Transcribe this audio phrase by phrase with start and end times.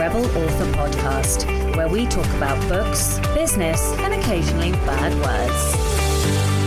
[0.00, 6.59] Rebel Author Podcast, where we talk about books, business, and occasionally bad words.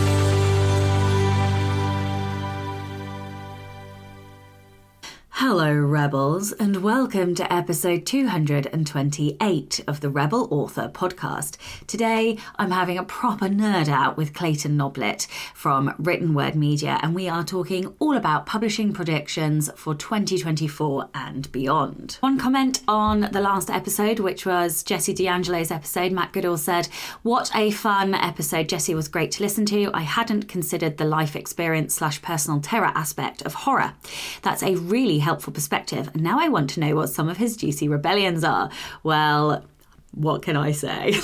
[5.46, 11.58] Hello, Rebels, and welcome to episode 228 of the Rebel Author podcast.
[11.86, 17.14] Today, I'm having a proper nerd out with Clayton Noblit from Written Word Media, and
[17.14, 22.16] we are talking all about publishing predictions for 2024 and beyond.
[22.20, 26.86] One comment on the last episode, which was Jessie D'Angelo's episode, Matt Goodall said,
[27.20, 28.70] What a fun episode.
[28.70, 29.90] Jesse was great to listen to.
[29.92, 33.92] I hadn't considered the life experience slash personal terror aspect of horror.
[34.40, 36.10] That's a really helpful perspective.
[36.14, 38.70] And now I want to know what some of his juicy rebellions are.
[39.02, 39.64] Well,
[40.12, 41.14] what can I say?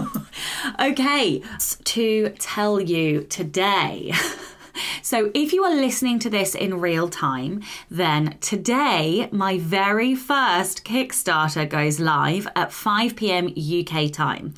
[0.80, 1.42] okay,
[1.84, 4.12] to tell you today.
[5.02, 10.84] So, if you are listening to this in real time, then today my very first
[10.84, 14.54] Kickstarter goes live at 5 pm UK time.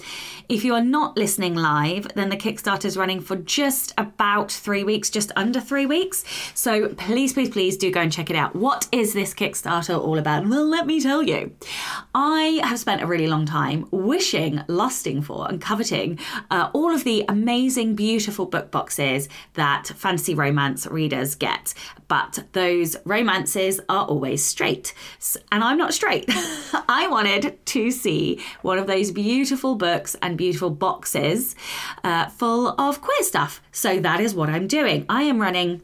[0.49, 4.85] If you are not listening live, then the Kickstarter is running for just about three
[4.85, 6.25] weeks, just under three weeks.
[6.55, 8.55] So, please, please, please do go and check it out.
[8.55, 10.47] What is this Kickstarter all about?
[10.47, 11.53] Well, let me tell you.
[12.15, 16.19] I have spent a really long time wishing, lusting for, and coveting
[16.51, 21.75] uh, all of the amazing, beautiful book boxes that fantasy romance readers get.
[22.07, 24.95] But those romances are always straight.
[25.51, 26.27] And I'm not straight.
[26.89, 31.57] I wanted to see one of those beautiful books and beautiful boxes
[32.05, 33.61] uh, full of queer stuff.
[33.73, 35.07] So that is what I'm doing.
[35.09, 35.83] I am running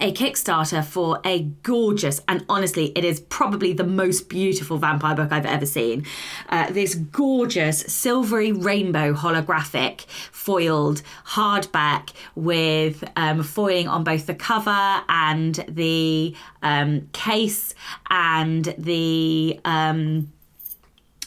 [0.00, 5.32] a Kickstarter for a gorgeous, and honestly, it is probably the most beautiful vampire book
[5.32, 6.04] I've ever seen.
[6.48, 15.02] Uh, this gorgeous silvery rainbow holographic foiled hardback with um, foiling on both the cover
[15.08, 17.74] and the um, case
[18.10, 19.60] and the.
[19.64, 20.32] Um,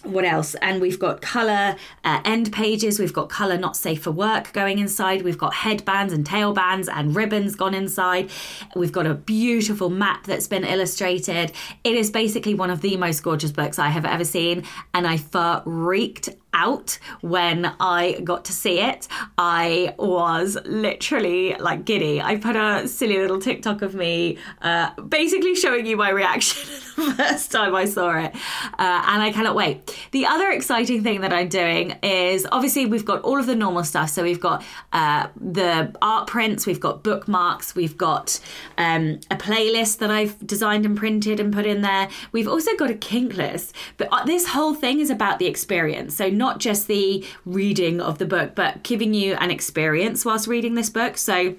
[0.04, 0.56] what else?
[0.56, 4.80] And we've got colour uh, end pages, we've got colour not safe for work going
[4.80, 8.30] inside, we've got headbands and tailbands and ribbons gone inside,
[8.76, 11.52] we've got a beautiful map that's been illustrated.
[11.84, 15.18] It is basically one of the most gorgeous books I have ever seen, and I
[15.18, 16.30] freaked
[16.62, 19.08] out when I got to see it.
[19.38, 22.22] I was literally like giddy.
[22.22, 27.14] I put a silly little TikTok of me uh, basically showing you my reaction the
[27.14, 28.34] first time I saw it.
[28.78, 29.98] Uh, and I cannot wait.
[30.12, 33.84] The other exciting thing that I'm doing is obviously we've got all of the normal
[33.84, 34.10] stuff.
[34.10, 34.64] So we've got
[34.94, 38.40] uh, the art prints, we've got bookmarks, we've got
[38.78, 42.10] um, a playlist that I've designed and printed and put in there.
[42.32, 43.76] We've also got a kink list.
[43.98, 46.16] But uh, this whole thing is about the experience.
[46.16, 50.76] So not just the reading of the book, but giving you an experience whilst reading
[50.76, 51.18] this book.
[51.18, 51.56] So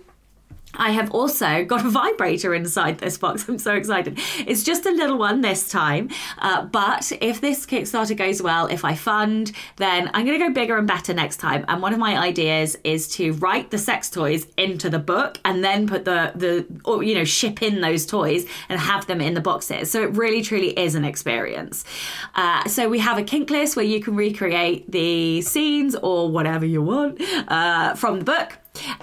[0.75, 3.49] I have also got a vibrator inside this box.
[3.49, 4.19] I'm so excited.
[4.47, 6.09] It's just a little one this time.
[6.39, 10.53] Uh, but if this Kickstarter goes well, if I fund, then I'm going to go
[10.53, 11.65] bigger and better next time.
[11.69, 15.63] And one of my ideas is to write the sex toys into the book and
[15.63, 19.35] then put the, the or, you know, ship in those toys and have them in
[19.35, 19.91] the boxes.
[19.91, 21.85] So it really, truly is an experience.
[22.35, 26.65] Uh, so we have a kink list where you can recreate the scenes or whatever
[26.65, 28.59] you want uh, from the book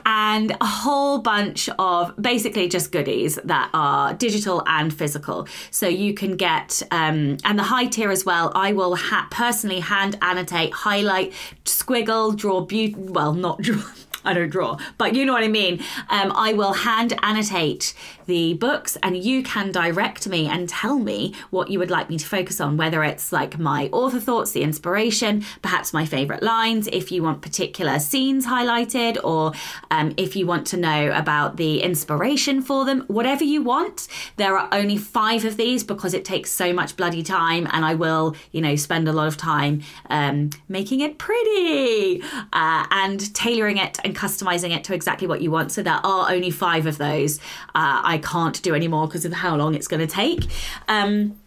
[0.06, 5.48] and a whole bunch of basically just goodies that are digital and physical.
[5.72, 9.80] So you can get, um, and the high tier as well, I will ha- personally
[9.80, 11.34] hand annotate, highlight,
[11.66, 13.82] squiggle, draw, be- well, not draw.
[14.24, 15.82] I don't draw, but you know what I mean.
[16.10, 17.94] Um, I will hand annotate
[18.26, 22.18] the books and you can direct me and tell me what you would like me
[22.18, 26.88] to focus on, whether it's like my author thoughts, the inspiration, perhaps my favourite lines,
[26.88, 29.54] if you want particular scenes highlighted, or
[29.90, 34.08] um, if you want to know about the inspiration for them, whatever you want.
[34.36, 37.96] There are only five of these because it takes so much bloody time, and I
[37.96, 42.22] will, you know, spend a lot of time um, making it pretty
[42.54, 45.72] uh, and tailoring it and customizing it to exactly what you want.
[45.72, 47.38] So there are only five of those.
[47.76, 50.46] Uh, I can't do anymore because of how long it's going to take.
[50.88, 51.38] Um,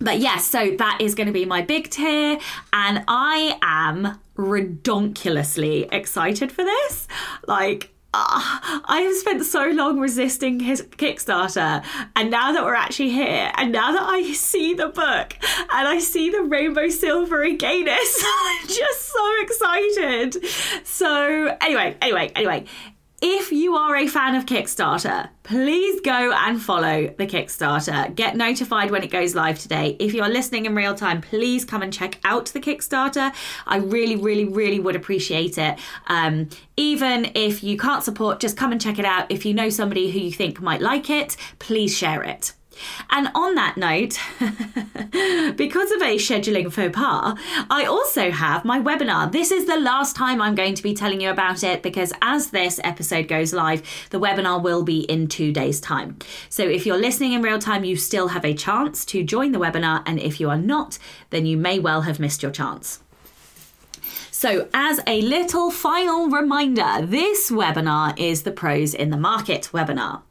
[0.00, 2.38] but yes, so that is going to be my big tier,
[2.72, 7.06] and I am redonkulously excited for this.
[7.46, 11.82] Like, uh, I have spent so long resisting his Kickstarter,
[12.14, 15.98] and now that we're actually here, and now that I see the book and I
[15.98, 20.44] see the rainbow silvery gayness, I'm just so excited.
[20.84, 22.66] So, anyway, anyway, anyway,
[23.24, 28.12] if you are a fan of Kickstarter, please go and follow the Kickstarter.
[28.16, 29.96] Get notified when it goes live today.
[30.00, 33.32] If you are listening in real time, please come and check out the Kickstarter.
[33.64, 35.78] I really, really, really would appreciate it.
[36.08, 39.30] Um, even if you can't support, just come and check it out.
[39.30, 42.54] If you know somebody who you think might like it, please share it.
[43.10, 44.18] And on that note,
[45.56, 47.38] because of a scheduling faux pas,
[47.70, 49.30] I also have my webinar.
[49.30, 52.50] This is the last time I'm going to be telling you about it because as
[52.50, 56.18] this episode goes live, the webinar will be in two days' time.
[56.48, 59.58] So if you're listening in real time, you still have a chance to join the
[59.58, 60.02] webinar.
[60.06, 60.98] And if you are not,
[61.30, 63.00] then you may well have missed your chance.
[64.30, 70.22] So, as a little final reminder, this webinar is the Prose in the Market webinar.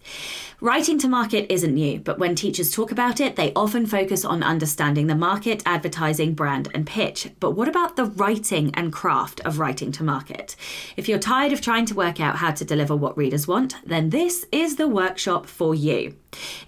[0.63, 4.43] Writing to market isn't new, but when teachers talk about it, they often focus on
[4.43, 7.31] understanding the market, advertising, brand, and pitch.
[7.39, 10.55] But what about the writing and craft of writing to market?
[10.95, 14.11] If you're tired of trying to work out how to deliver what readers want, then
[14.11, 16.15] this is the workshop for you.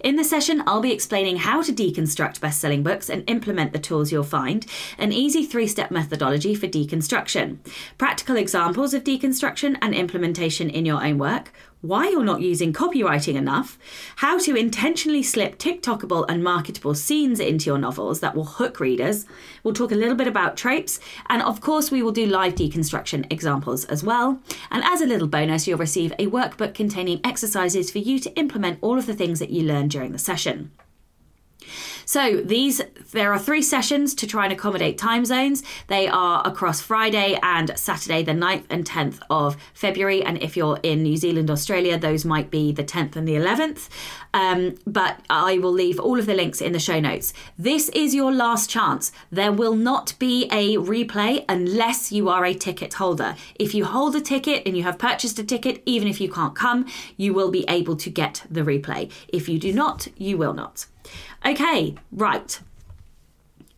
[0.00, 3.78] In the session, I'll be explaining how to deconstruct best selling books and implement the
[3.78, 4.66] tools you'll find,
[4.98, 7.58] an easy three step methodology for deconstruction,
[7.96, 11.52] practical examples of deconstruction and implementation in your own work,
[11.84, 13.78] why you're not using copywriting enough,
[14.16, 19.26] how to intentionally slip TikTokable and marketable scenes into your novels that will hook readers.
[19.62, 20.98] We'll talk a little bit about tropes,
[21.28, 24.40] and of course, we will do live deconstruction examples as well.
[24.70, 28.78] And as a little bonus, you'll receive a workbook containing exercises for you to implement
[28.80, 30.70] all of the things that you learn during the session.
[32.04, 35.62] So these there are three sessions to try and accommodate time zones.
[35.86, 40.22] They are across Friday and Saturday, the 9th and 10th of February.
[40.22, 43.88] And if you're in New Zealand, Australia, those might be the 10th and the 11th.
[44.32, 47.32] Um, but I will leave all of the links in the show notes.
[47.56, 49.12] This is your last chance.
[49.30, 53.36] There will not be a replay unless you are a ticket holder.
[53.54, 56.56] If you hold a ticket and you have purchased a ticket, even if you can't
[56.56, 56.86] come,
[57.16, 59.10] you will be able to get the replay.
[59.28, 60.86] If you do not, you will not.
[61.44, 62.60] Okay, right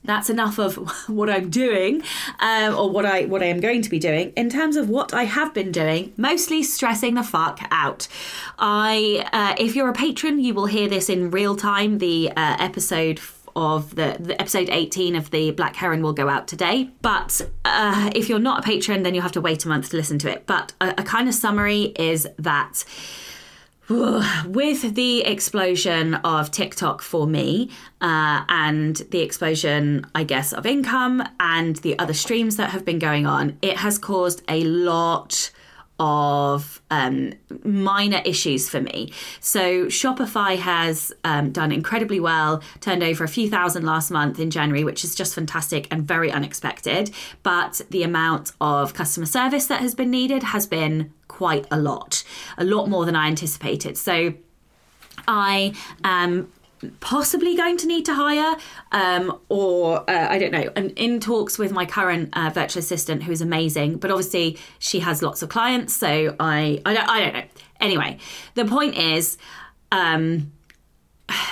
[0.06, 0.76] that's enough of
[1.08, 2.02] what I'm doing
[2.40, 5.12] um, or what I what I am going to be doing in terms of what
[5.12, 8.08] I have been doing mostly stressing the fuck out
[8.58, 12.56] I uh, if you're a patron you will hear this in real time the uh,
[12.58, 13.20] episode
[13.56, 16.90] of the, the, episode 18 of the Black Heron will go out today.
[17.00, 19.96] But uh, if you're not a patron, then you'll have to wait a month to
[19.96, 20.44] listen to it.
[20.46, 22.84] But a, a kind of summary is that
[23.88, 31.22] with the explosion of TikTok for me uh, and the explosion, I guess, of income
[31.38, 35.52] and the other streams that have been going on, it has caused a lot
[35.98, 37.32] of um,
[37.64, 39.12] minor issues for me.
[39.40, 44.50] So Shopify has um, done incredibly well, turned over a few thousand last month in
[44.50, 47.12] January, which is just fantastic and very unexpected.
[47.42, 52.24] But the amount of customer service that has been needed has been quite a lot,
[52.56, 53.96] a lot more than I anticipated.
[53.98, 54.34] So
[55.26, 55.74] I
[56.04, 56.52] am
[57.00, 58.56] possibly going to need to hire,
[58.92, 60.70] um, or uh, I don't know.
[60.76, 65.00] I'm in talks with my current uh, virtual assistant, who is amazing, but obviously she
[65.00, 67.44] has lots of clients, so I I don't, I don't know.
[67.80, 68.18] Anyway,
[68.54, 69.38] the point is.
[69.92, 70.52] Um,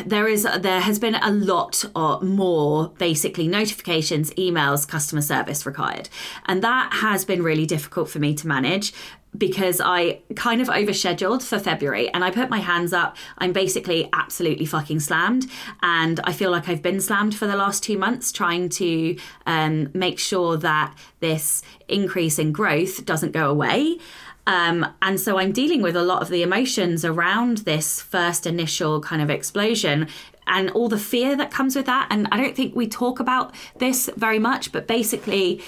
[0.07, 6.09] there is there has been a lot or more basically notifications emails customer service required
[6.47, 8.93] and that has been really difficult for me to manage
[9.37, 13.17] because I kind of overscheduled for February and I put my hands up.
[13.39, 15.47] I'm basically absolutely fucking slammed.
[15.83, 19.17] And I feel like I've been slammed for the last two months trying to
[19.47, 23.99] um, make sure that this increase in growth doesn't go away.
[24.47, 29.01] Um, and so I'm dealing with a lot of the emotions around this first initial
[29.01, 30.09] kind of explosion
[30.47, 32.07] and all the fear that comes with that.
[32.11, 35.63] And I don't think we talk about this very much, but basically,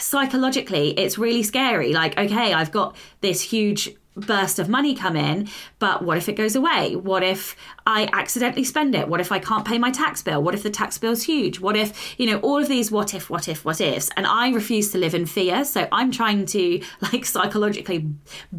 [0.00, 1.92] psychologically, it's really scary.
[1.92, 6.34] Like, okay, I've got this huge burst of money come in, but what if it
[6.34, 6.94] goes away?
[6.94, 9.08] What if I accidentally spend it?
[9.08, 10.42] What if I can't pay my tax bill?
[10.42, 11.58] What if the tax bill's huge?
[11.60, 14.10] What if, you know, all of these what if, what if, what ifs?
[14.16, 15.64] And I refuse to live in fear.
[15.64, 16.80] So I'm trying to
[17.12, 18.08] like psychologically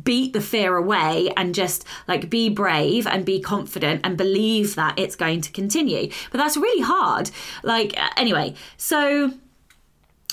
[0.03, 4.99] beat the fear away and just like be brave and be confident and believe that
[4.99, 6.09] it's going to continue.
[6.31, 7.31] But that's really hard.
[7.63, 9.33] Like, uh, anyway, so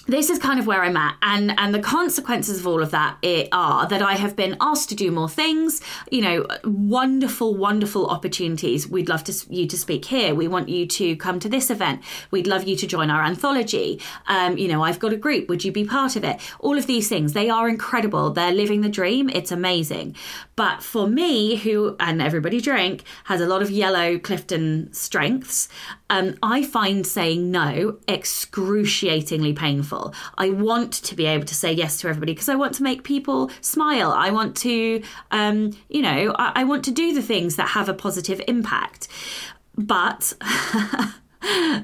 [0.06, 3.18] this is kind of where I'm at, and and the consequences of all of that
[3.52, 5.80] are that I have been asked to do more things.
[6.10, 8.88] You know, wonderful, wonderful opportunities.
[8.88, 10.34] We'd love to you to speak here.
[10.34, 12.02] We want you to come to this event.
[12.30, 14.00] We'd love you to join our anthology.
[14.26, 15.48] Um, you know, I've got a group.
[15.48, 16.40] Would you be part of it?
[16.58, 18.30] All of these things, they are incredible.
[18.30, 19.28] They're living the dream.
[19.28, 20.16] It's amazing.
[20.56, 25.68] But for me, who and everybody drink has a lot of yellow Clifton strengths,
[26.10, 29.91] um, I find saying no excruciatingly painful.
[30.38, 33.04] I want to be able to say yes to everybody because I want to make
[33.04, 34.12] people smile.
[34.12, 37.88] I want to, um, you know, I, I want to do the things that have
[37.88, 39.08] a positive impact.
[39.76, 40.34] But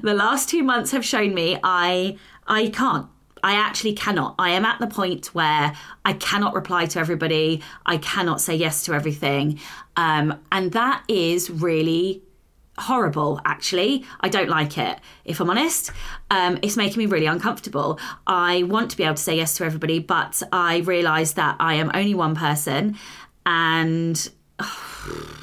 [0.01, 3.07] the last two months have shown me I I can't.
[3.41, 4.35] I actually cannot.
[4.37, 5.73] I am at the point where
[6.03, 7.61] I cannot reply to everybody.
[7.85, 9.59] I cannot say yes to everything.
[9.95, 12.21] Um, and that is really
[12.81, 14.05] horrible, actually.
[14.21, 15.91] I don't like it, if I'm honest.
[16.31, 17.99] Um, it's making me really uncomfortable.
[18.27, 21.75] I want to be able to say yes to everybody, but I realise that I
[21.75, 22.97] am only one person
[23.45, 24.29] and.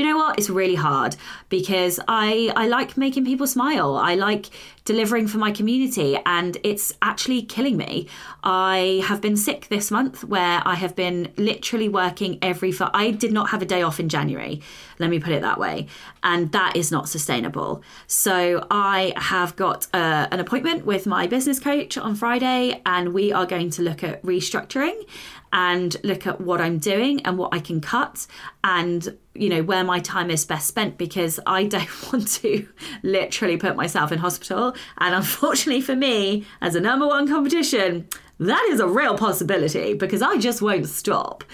[0.00, 0.38] you know what?
[0.38, 1.14] It's really hard
[1.50, 3.96] because I I like making people smile.
[3.96, 4.46] I like
[4.86, 8.08] delivering for my community and it's actually killing me.
[8.42, 13.32] I have been sick this month where I have been literally working every I did
[13.32, 14.62] not have a day off in January.
[14.98, 15.86] Let me put it that way.
[16.22, 17.82] And that is not sustainable.
[18.06, 23.32] So I have got uh, an appointment with my business coach on Friday and we
[23.32, 25.04] are going to look at restructuring
[25.52, 28.26] and look at what I'm doing and what I can cut
[28.62, 32.68] and you know where my time is best spent because I don't want to
[33.02, 38.68] literally put myself in hospital and unfortunately for me as a number one competition that
[38.70, 41.44] is a real possibility because I just won't stop.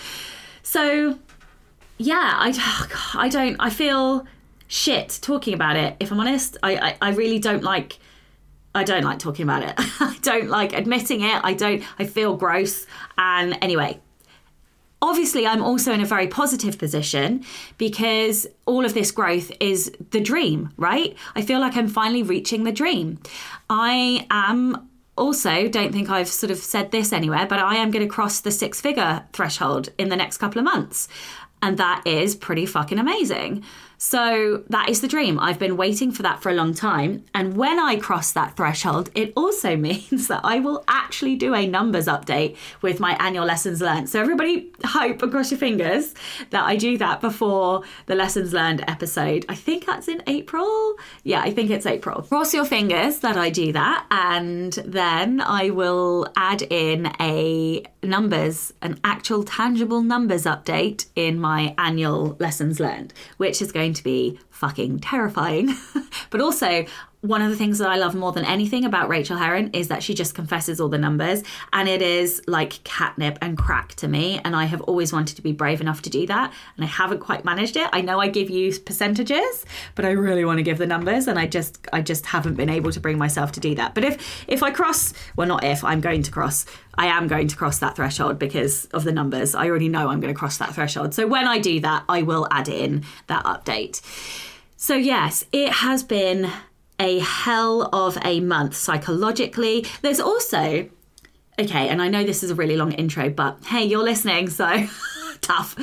[0.63, 1.19] So
[1.99, 4.27] yeah, I oh I don't I feel
[4.69, 6.57] shit talking about it if I'm honest.
[6.63, 7.99] I I, I really don't like
[8.77, 9.75] I don't like talking about it.
[10.01, 11.41] I don't like admitting it.
[11.43, 12.87] I don't, I feel gross.
[13.17, 14.01] And anyway,
[15.01, 17.43] obviously, I'm also in a very positive position
[17.79, 21.17] because all of this growth is the dream, right?
[21.35, 23.19] I feel like I'm finally reaching the dream.
[23.71, 28.07] I am also don't think I've sort of said this anywhere, but I am going
[28.07, 31.09] to cross the six figure threshold in the next couple of months.
[31.63, 33.65] And that is pretty fucking amazing.
[33.99, 35.39] So that is the dream.
[35.39, 37.25] I've been waiting for that for a long time.
[37.35, 41.67] And when I cross that threshold, it also means that I will actually do a
[41.67, 44.09] numbers update with my annual lessons learned.
[44.09, 46.15] So everybody hope and cross your fingers
[46.51, 49.47] that I do that before the lessons learned episode.
[49.49, 50.97] I think that's in April.
[51.25, 52.23] Yeah, I think it's April.
[52.23, 54.07] Cross your fingers that I do that.
[54.11, 61.75] And then I will add in a numbers, an actual tangible numbers update in my
[61.79, 65.75] annual lessons learned, which is going to be fucking terrifying.
[66.31, 66.87] but also,
[67.21, 70.03] one of the things that I love more than anything about Rachael Herron is that
[70.03, 71.43] she just confesses all the numbers
[71.73, 74.41] and it is like catnip and crack to me.
[74.45, 76.53] And I have always wanted to be brave enough to do that.
[76.77, 77.89] And I haven't quite managed it.
[77.93, 81.39] I know I give you percentages, but I really want to give the numbers and
[81.39, 83.95] I just I just haven't been able to bring myself to do that.
[83.95, 86.67] But if if I cross well not if, I'm going to cross
[86.99, 89.55] I am going to cross that threshold because of the numbers.
[89.55, 91.15] I already know I'm going to cross that threshold.
[91.15, 94.01] So when I do that, I will add in that update.
[94.79, 96.51] So, yes, it has been
[96.99, 99.87] a hell of a month psychologically.
[100.03, 100.89] There's also,
[101.59, 104.87] okay, and I know this is a really long intro, but hey, you're listening, so
[105.41, 105.77] tough.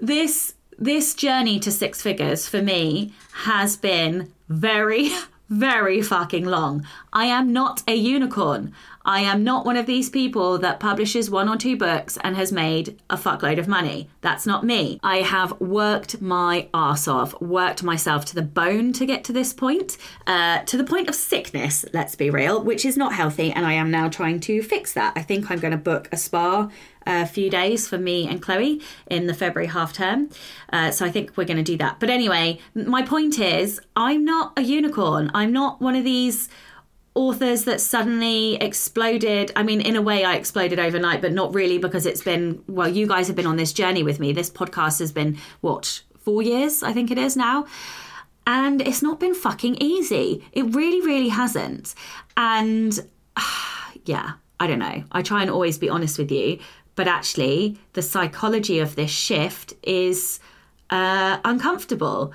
[0.00, 5.10] This this journey to six figures for me has been very
[5.48, 6.86] very fucking long.
[7.12, 8.72] I am not a unicorn.
[9.06, 12.50] I am not one of these people that publishes one or two books and has
[12.50, 14.10] made a fuckload of money.
[14.20, 14.98] That's not me.
[15.00, 19.52] I have worked my ass off, worked myself to the bone to get to this
[19.52, 19.96] point,
[20.26, 23.52] uh, to the point of sickness, let's be real, which is not healthy.
[23.52, 25.12] And I am now trying to fix that.
[25.14, 26.68] I think I'm going to book a spa
[27.06, 30.28] a few days for me and Chloe in the February half term.
[30.72, 32.00] Uh, so I think we're going to do that.
[32.00, 35.30] But anyway, my point is, I'm not a unicorn.
[35.32, 36.48] I'm not one of these
[37.16, 39.50] authors that suddenly exploded.
[39.56, 42.88] I mean, in a way, I exploded overnight, but not really because it's been, well,
[42.88, 44.32] you guys have been on this journey with me.
[44.32, 47.66] This podcast has been, what, four years, I think it is now.
[48.46, 50.44] And it's not been fucking easy.
[50.52, 51.94] It really, really hasn't.
[52.36, 52.98] And
[54.04, 55.02] yeah, I don't know.
[55.10, 56.58] I try and always be honest with you,
[56.94, 60.38] but actually, the psychology of this shift is
[60.90, 62.32] uh, uncomfortable.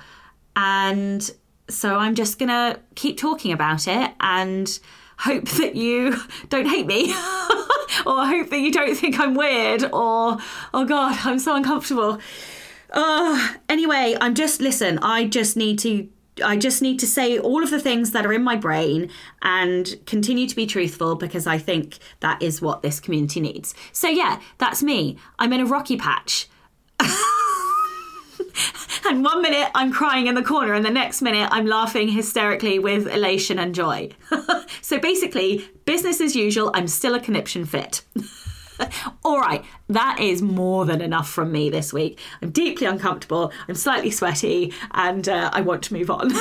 [0.56, 1.30] And
[1.68, 4.78] so I'm just going to keep talking about it and
[5.18, 6.16] hope that you
[6.48, 7.10] don't hate me
[8.06, 10.38] or hope that you don't think I'm weird or,
[10.74, 12.18] oh God, I'm so uncomfortable.
[12.90, 16.08] Uh, anyway, I'm just, listen, I just need to.
[16.42, 19.10] I just need to say all of the things that are in my brain
[19.42, 23.74] and continue to be truthful because I think that is what this community needs.
[23.92, 25.18] So, yeah, that's me.
[25.38, 26.48] I'm in a rocky patch.
[29.06, 32.78] and one minute I'm crying in the corner, and the next minute I'm laughing hysterically
[32.78, 34.10] with elation and joy.
[34.80, 38.02] so basically, business as usual, I'm still a conniption fit.
[39.24, 42.18] All right, that is more than enough from me this week.
[42.40, 46.32] I'm deeply uncomfortable, I'm slightly sweaty, and uh, I want to move on.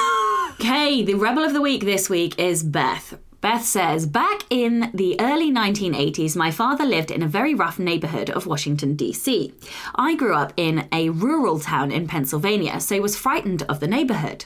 [0.54, 3.18] okay, the rebel of the week this week is Beth.
[3.42, 8.30] Beth says, Back in the early 1980s, my father lived in a very rough neighborhood
[8.30, 9.52] of Washington, D.C.
[9.96, 14.46] I grew up in a rural town in Pennsylvania, so was frightened of the neighborhood.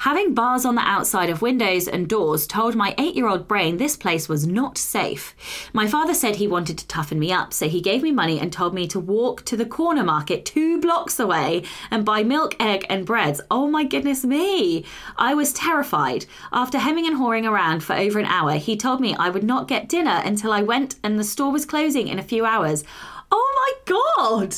[0.00, 3.76] Having bars on the outside of windows and doors told my eight year old brain
[3.76, 5.34] this place was not safe.
[5.72, 8.52] My father said he wanted to toughen me up, so he gave me money and
[8.52, 12.84] told me to walk to the corner market two blocks away and buy milk, egg,
[12.88, 13.40] and breads.
[13.50, 14.84] Oh my goodness me!
[15.16, 16.26] I was terrified.
[16.52, 19.68] After hemming and hawing around for over an hour, he told me I would not
[19.68, 22.84] get dinner until I went and the store was closing in a few hours.
[23.30, 24.56] Oh my god!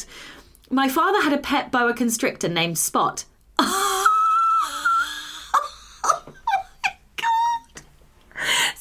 [0.70, 3.24] My father had a pet boa constrictor named Spot.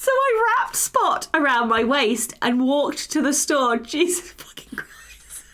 [0.04, 3.78] So I wrapped Spot around my waist and walked to the store.
[3.78, 5.46] Jesus fucking Christ.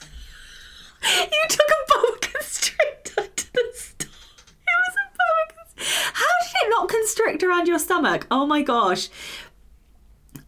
[1.04, 4.10] You took a boa constrictor to the store.
[4.10, 6.12] It was a boa constrictor.
[6.16, 8.26] How did it not constrict around your stomach?
[8.32, 9.10] Oh my gosh.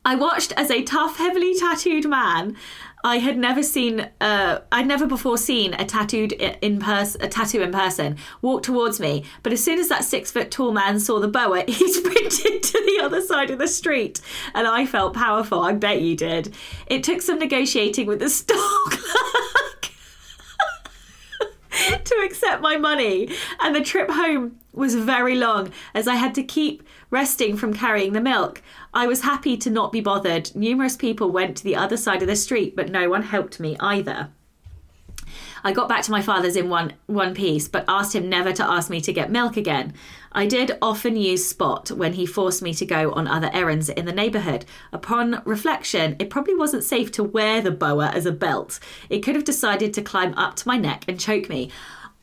[0.03, 2.57] I watched as a tough, heavily tattooed man.
[3.03, 7.61] I had never seen, uh, I'd never before seen a tattooed in person, a tattoo
[7.61, 9.23] in person, walk towards me.
[9.43, 12.83] But as soon as that six foot tall man saw the boa, he sprinted to
[12.85, 14.21] the other side of the street,
[14.53, 15.61] and I felt powerful.
[15.61, 16.55] I bet you did.
[16.87, 19.91] It took some negotiating with the store clerk
[22.03, 23.29] to accept my money,
[23.59, 28.13] and the trip home was very long as I had to keep resting from carrying
[28.13, 28.63] the milk.
[28.93, 30.55] I was happy to not be bothered.
[30.55, 33.77] Numerous people went to the other side of the street, but no one helped me
[33.79, 34.29] either.
[35.63, 38.67] I got back to my father's in one one piece, but asked him never to
[38.67, 39.93] ask me to get milk again.
[40.31, 44.05] I did often use Spot when he forced me to go on other errands in
[44.05, 44.65] the neighbourhood.
[44.91, 48.79] Upon reflection, it probably wasn't safe to wear the boa as a belt.
[49.09, 51.69] It could have decided to climb up to my neck and choke me.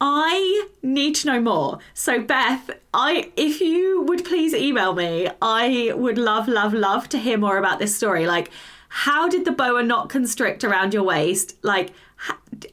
[0.01, 1.79] I need to know more.
[1.95, 7.19] So Beth, I if you would please email me, I would love love love to
[7.19, 8.27] hear more about this story.
[8.27, 8.51] Like
[8.89, 11.57] how did the boa not constrict around your waist?
[11.63, 11.93] Like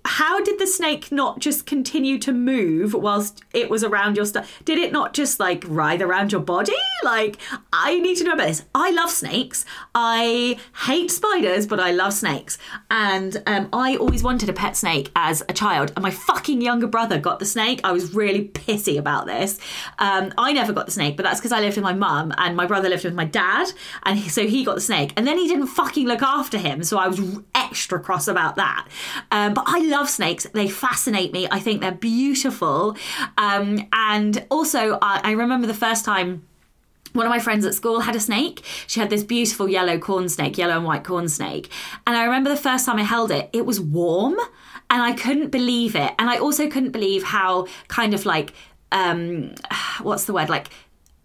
[0.05, 4.61] how did the snake not just continue to move whilst it was around your stuff?
[4.65, 6.73] Did it not just like writhe around your body?
[7.03, 7.37] Like,
[7.71, 8.63] I need to know about this.
[8.73, 9.65] I love snakes.
[9.93, 12.57] I hate spiders, but I love snakes.
[12.89, 15.91] And um, I always wanted a pet snake as a child.
[15.95, 17.81] And my fucking younger brother got the snake.
[17.83, 19.59] I was really pissy about this.
[19.99, 22.55] Um, I never got the snake, but that's because I lived with my mum and
[22.55, 23.71] my brother lived with my dad.
[24.03, 25.13] And so he got the snake.
[25.15, 26.83] And then he didn't fucking look after him.
[26.83, 27.19] So I was
[27.53, 28.87] extra cross about that.
[29.31, 30.45] Um, but I love snakes.
[30.53, 31.47] They fascinate me.
[31.51, 32.97] I think they're beautiful.
[33.37, 36.47] Um, and also, I, I remember the first time
[37.13, 38.61] one of my friends at school had a snake.
[38.87, 41.69] She had this beautiful yellow corn snake, yellow and white corn snake.
[42.05, 44.35] And I remember the first time I held it, it was warm
[44.89, 46.13] and I couldn't believe it.
[46.19, 48.53] And I also couldn't believe how kind of like,
[48.91, 49.55] um,
[50.01, 50.49] what's the word?
[50.49, 50.69] Like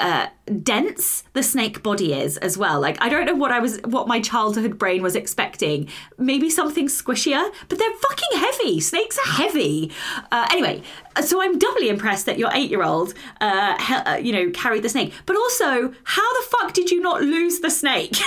[0.00, 0.28] uh,
[0.62, 2.80] dense the snake body is as well.
[2.80, 5.88] Like I don't know what I was, what my childhood brain was expecting.
[6.18, 8.80] Maybe something squishier, but they're fucking heavy.
[8.80, 9.92] Snakes are heavy.
[10.32, 10.82] Uh, anyway,
[11.22, 15.12] so I'm doubly impressed that your eight-year-old, uh, he- uh, you know, carried the snake.
[15.26, 18.16] But also, how the fuck did you not lose the snake?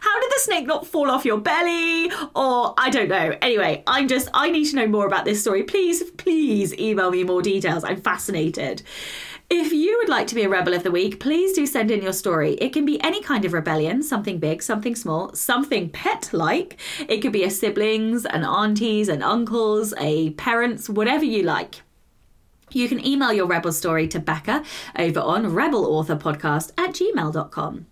[0.00, 2.10] How did the snake not fall off your belly?
[2.34, 3.36] Or I don't know.
[3.40, 5.62] Anyway, I'm just, I need to know more about this story.
[5.62, 7.84] Please, please email me more details.
[7.84, 8.82] I'm fascinated.
[9.54, 12.00] If you would like to be a Rebel of the Week, please do send in
[12.00, 12.54] your story.
[12.54, 16.80] It can be any kind of rebellion, something big, something small, something pet like.
[17.06, 21.82] It could be a siblings, an aunties, an uncles, a parents, whatever you like.
[22.70, 24.64] You can email your Rebel story to Becca
[24.98, 27.86] over on rebelauthorpodcast at gmail.com.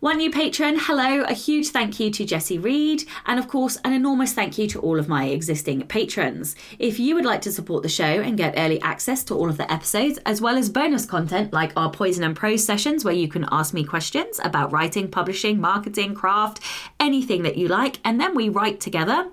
[0.00, 3.92] One new patron, hello, a huge thank you to Jessie Reed, and of course, an
[3.92, 6.56] enormous thank you to all of my existing patrons.
[6.78, 9.56] If you would like to support the show and get early access to all of
[9.56, 13.28] the episodes, as well as bonus content like our Poison and Prose sessions, where you
[13.28, 16.60] can ask me questions about writing, publishing, marketing, craft,
[16.98, 19.30] anything that you like, and then we write together.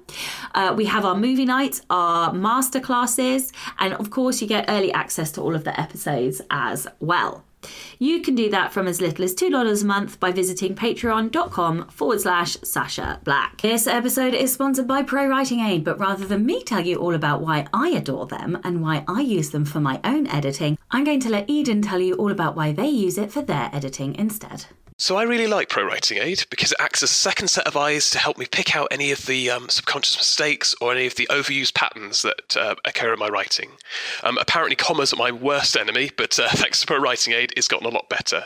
[0.54, 4.94] Uh, we have our movie nights, our master classes, and of course, you get early
[4.94, 7.44] access to all of the episodes as well.
[8.00, 12.22] You can do that from as little as $2 a month by visiting patreon.com forward
[12.22, 13.62] slash Sacha Black.
[13.62, 17.14] This episode is sponsored by Pro Writing Aid, but rather than me tell you all
[17.14, 21.04] about why I adore them and why I use them for my own editing, I'm
[21.04, 24.16] going to let Eden tell you all about why they use it for their editing
[24.16, 24.66] instead.
[25.02, 27.76] So I really like Pro Writing Aid because it acts as a second set of
[27.76, 31.16] eyes to help me pick out any of the um, subconscious mistakes or any of
[31.16, 33.72] the overused patterns that uh, occur in my writing.
[34.24, 37.68] Um, apparently, commas are my worst enemy, but uh, thanks to Pro Writing Aid, it's
[37.68, 38.44] gotten a lot better.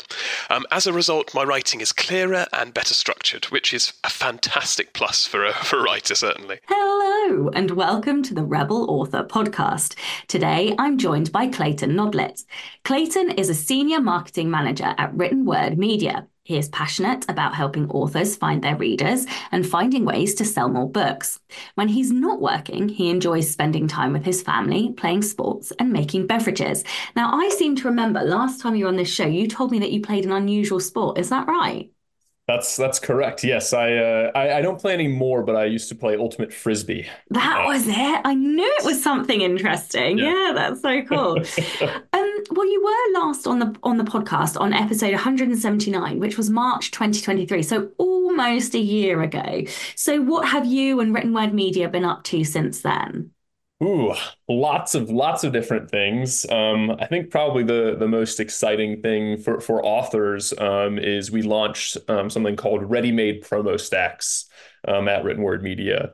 [0.49, 4.93] Um, as a result, my writing is clearer and better structured, which is a fantastic
[4.93, 6.61] plus for a, for a writer, certainly.
[6.69, 9.95] Hello, and welcome to the Rebel Author podcast.
[10.29, 12.45] Today, I'm joined by Clayton Noblit.
[12.85, 16.29] Clayton is a senior marketing manager at Written Word Media.
[16.45, 20.87] He is passionate about helping authors find their readers and finding ways to sell more
[20.87, 21.39] books.
[21.73, 26.27] When he's not working, he enjoys spending time with his family, playing sports, and making
[26.27, 26.83] beverages.
[27.15, 29.79] Now, I seem to remember last time you were on this show, you told me
[29.79, 31.17] that you played an unusual sport.
[31.17, 31.89] Is that right?
[32.47, 33.43] That's that's correct.
[33.43, 37.07] Yes, I, uh, I, I don't play anymore, but I used to play ultimate frisbee.
[37.31, 38.21] That uh, was it.
[38.23, 40.19] I knew it was something interesting.
[40.19, 41.41] Yeah, yeah that's so cool.
[42.85, 47.89] were last on the on the podcast on episode 179, which was March 2023, so
[47.97, 49.63] almost a year ago.
[49.95, 53.31] So, what have you and Written Word Media been up to since then?
[53.83, 54.13] Ooh,
[54.47, 56.45] lots of lots of different things.
[56.49, 61.41] Um, I think probably the the most exciting thing for for authors um, is we
[61.41, 64.45] launched um, something called Ready Made Promo Stacks
[64.87, 66.13] um, at Written Word Media,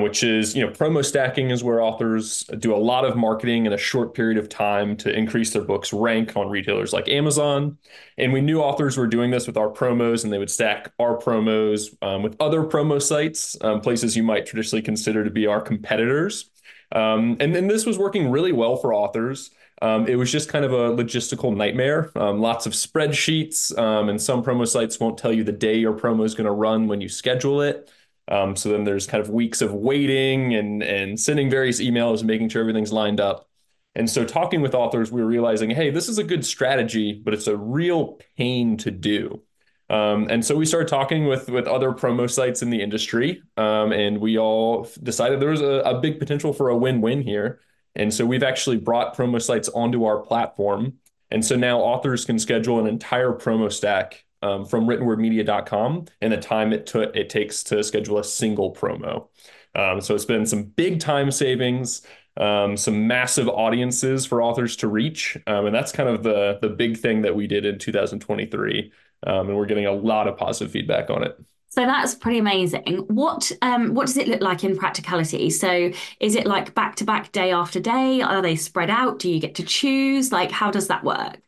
[0.00, 3.72] which is you know promo stacking is where authors do a lot of marketing in
[3.72, 7.78] a short period of time to increase their books rank on retailers like Amazon.
[8.16, 11.16] And we knew authors were doing this with our promos, and they would stack our
[11.16, 16.50] promos um, with other promo sites, places you might traditionally consider to be our competitors.
[16.92, 19.50] Um, and then this was working really well for authors.
[19.80, 22.10] Um, it was just kind of a logistical nightmare.
[22.16, 25.94] Um, lots of spreadsheets, um, and some promo sites won't tell you the day your
[25.94, 27.90] promo is going to run when you schedule it.
[28.30, 32.26] Um, so then there's kind of weeks of waiting and and sending various emails, and
[32.26, 33.48] making sure everything's lined up.
[33.94, 37.34] And so talking with authors, we were realizing, hey, this is a good strategy, but
[37.34, 39.42] it's a real pain to do.
[39.90, 43.92] Um, and so we started talking with with other promo sites in the industry, um,
[43.92, 47.60] and we all decided there was a, a big potential for a win win here.
[47.96, 50.98] And so we've actually brought promo sites onto our platform.
[51.30, 56.36] And so now authors can schedule an entire promo stack um, from writtenwordmedia.com and the
[56.36, 59.28] time it took it takes to schedule a single promo.
[59.74, 62.02] Um, so it's been some big time savings,
[62.36, 66.68] um, some massive audiences for authors to reach, um, and that's kind of the the
[66.68, 68.92] big thing that we did in 2023
[69.26, 71.38] um, and we're getting a lot of positive feedback on it.
[71.70, 73.04] So that's pretty amazing.
[73.08, 75.50] What um, what does it look like in practicality?
[75.50, 78.22] So is it like back to back, day after day?
[78.22, 79.18] Are they spread out?
[79.18, 80.32] Do you get to choose?
[80.32, 81.40] Like, how does that work?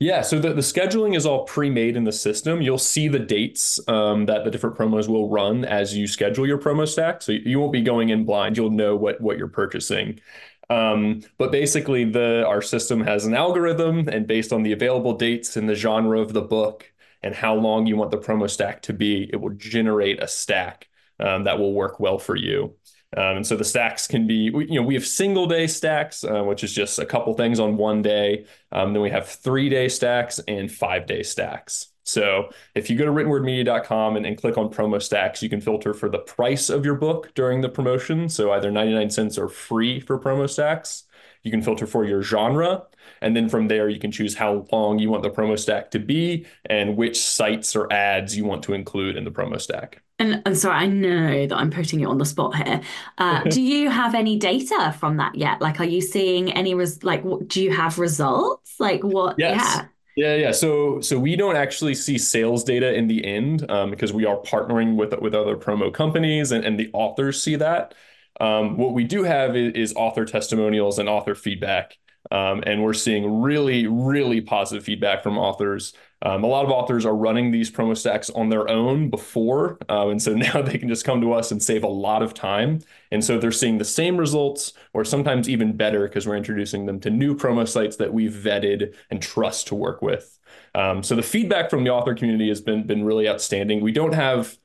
[0.00, 2.60] Yeah, so the, the scheduling is all pre-made in the system.
[2.60, 6.58] You'll see the dates um, that the different promos will run as you schedule your
[6.58, 7.22] promo stack.
[7.22, 8.56] So you won't be going in blind.
[8.56, 10.20] You'll know what what you're purchasing.
[10.68, 15.56] Um, but basically, the our system has an algorithm, and based on the available dates
[15.56, 16.90] and the genre of the book,
[17.22, 20.88] and how long you want the promo stack to be, it will generate a stack
[21.20, 22.74] um, that will work well for you.
[23.16, 26.42] Um, and so the stacks can be, you know, we have single day stacks, uh,
[26.42, 28.46] which is just a couple things on one day.
[28.72, 31.88] Um, then we have three day stacks and five day stacks.
[32.04, 35.94] So if you go to writtenwordmedia.com and, and click on promo stacks, you can filter
[35.94, 38.28] for the price of your book during the promotion.
[38.28, 41.04] So either 99 cents or free for promo stacks.
[41.42, 42.84] You can filter for your genre.
[43.20, 45.98] And then from there, you can choose how long you want the promo stack to
[45.98, 50.03] be and which sites or ads you want to include in the promo stack.
[50.18, 52.80] And, and sorry, I know that I'm putting you on the spot here.
[53.18, 55.60] Uh, do you have any data from that yet?
[55.60, 57.24] Like, are you seeing any res- like?
[57.24, 58.74] What, do you have results?
[58.78, 59.36] Like, what?
[59.38, 59.60] Yes.
[59.60, 59.84] Yeah.
[60.16, 60.52] Yeah, yeah.
[60.52, 64.36] So, so we don't actually see sales data in the end um, because we are
[64.42, 67.94] partnering with with other promo companies, and, and the authors see that.
[68.40, 71.96] Um, what we do have is, is, author testimonials and author feedback.
[72.30, 75.92] Um, and we're seeing really, really positive feedback from authors.
[76.24, 79.78] Um, a lot of authors are running these promo stacks on their own before.
[79.88, 82.34] Uh, and so now they can just come to us and save a lot of
[82.34, 82.80] time.
[83.12, 86.98] And so they're seeing the same results or sometimes even better because we're introducing them
[87.00, 90.38] to new promo sites that we've vetted and trust to work with.
[90.74, 93.80] Um, so the feedback from the author community has been, been really outstanding.
[93.80, 94.56] We don't have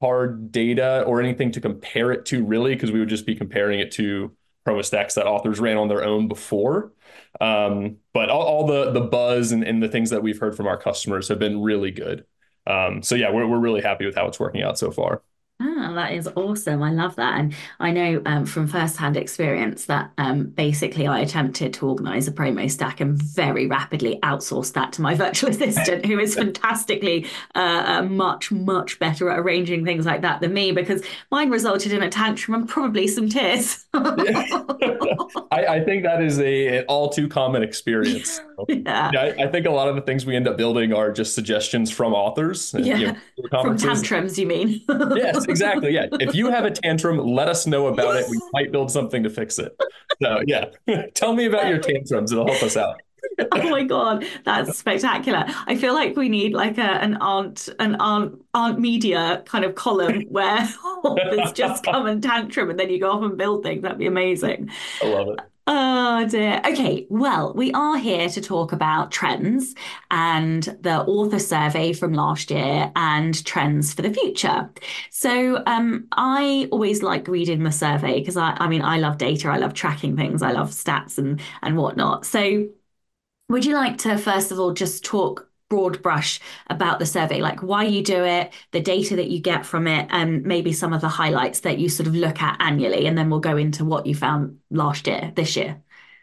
[0.00, 3.78] hard data or anything to compare it to really because we would just be comparing
[3.78, 4.32] it to
[4.66, 6.92] promo stacks that authors ran on their own before
[7.40, 10.66] um, but all, all, the the buzz and, and, the things that we've heard from
[10.66, 12.24] our customers have been really good.
[12.66, 15.22] Um, so yeah we're, we're really happy with how it's working out so far
[15.64, 16.82] Ah, that is awesome.
[16.82, 17.38] I love that.
[17.38, 22.32] And I know um, from firsthand experience that um, basically I attempted to organize a
[22.32, 27.84] promo stack and very rapidly outsourced that to my virtual assistant, who is fantastically uh,
[27.86, 32.02] uh, much, much better at arranging things like that than me because mine resulted in
[32.02, 33.84] a tantrum and probably some tears.
[33.94, 38.40] I, I, think that is a an all too common experience.
[38.68, 39.10] yeah.
[39.12, 41.34] yeah I, I, think a lot of the things we end up building are just
[41.34, 42.74] suggestions from authors.
[42.78, 42.96] Yeah.
[42.96, 44.80] You know, from tantrums, you mean?
[44.88, 45.92] yes, exactly.
[45.92, 46.06] Yeah.
[46.12, 48.26] If you have a tantrum, let us know about it.
[48.28, 49.76] We might build something to fix it.
[50.22, 50.66] So yeah,
[51.14, 52.32] tell me about your tantrums.
[52.32, 53.00] It'll help us out.
[53.52, 55.44] oh my god, that's spectacular!
[55.66, 59.74] I feel like we need like a, an aunt an aunt aunt media kind of
[59.74, 60.68] column where
[61.04, 63.82] authors just come and tantrum, and then you go off and build things.
[63.82, 64.70] That'd be amazing.
[65.02, 65.40] I love it.
[65.64, 66.60] Oh dear.
[66.66, 69.74] Okay, well, we are here to talk about trends
[70.10, 74.70] and the author survey from last year and trends for the future.
[75.10, 79.48] So, um, I always like reading the survey because I, I mean, I love data,
[79.50, 82.26] I love tracking things, I love stats and and whatnot.
[82.26, 82.68] So,
[83.50, 87.62] would you like to first of all just talk broad brush about the survey, like
[87.62, 91.00] why you do it, the data that you get from it, and maybe some of
[91.00, 93.06] the highlights that you sort of look at annually.
[93.06, 95.82] And then we'll go into what you found last year, this year.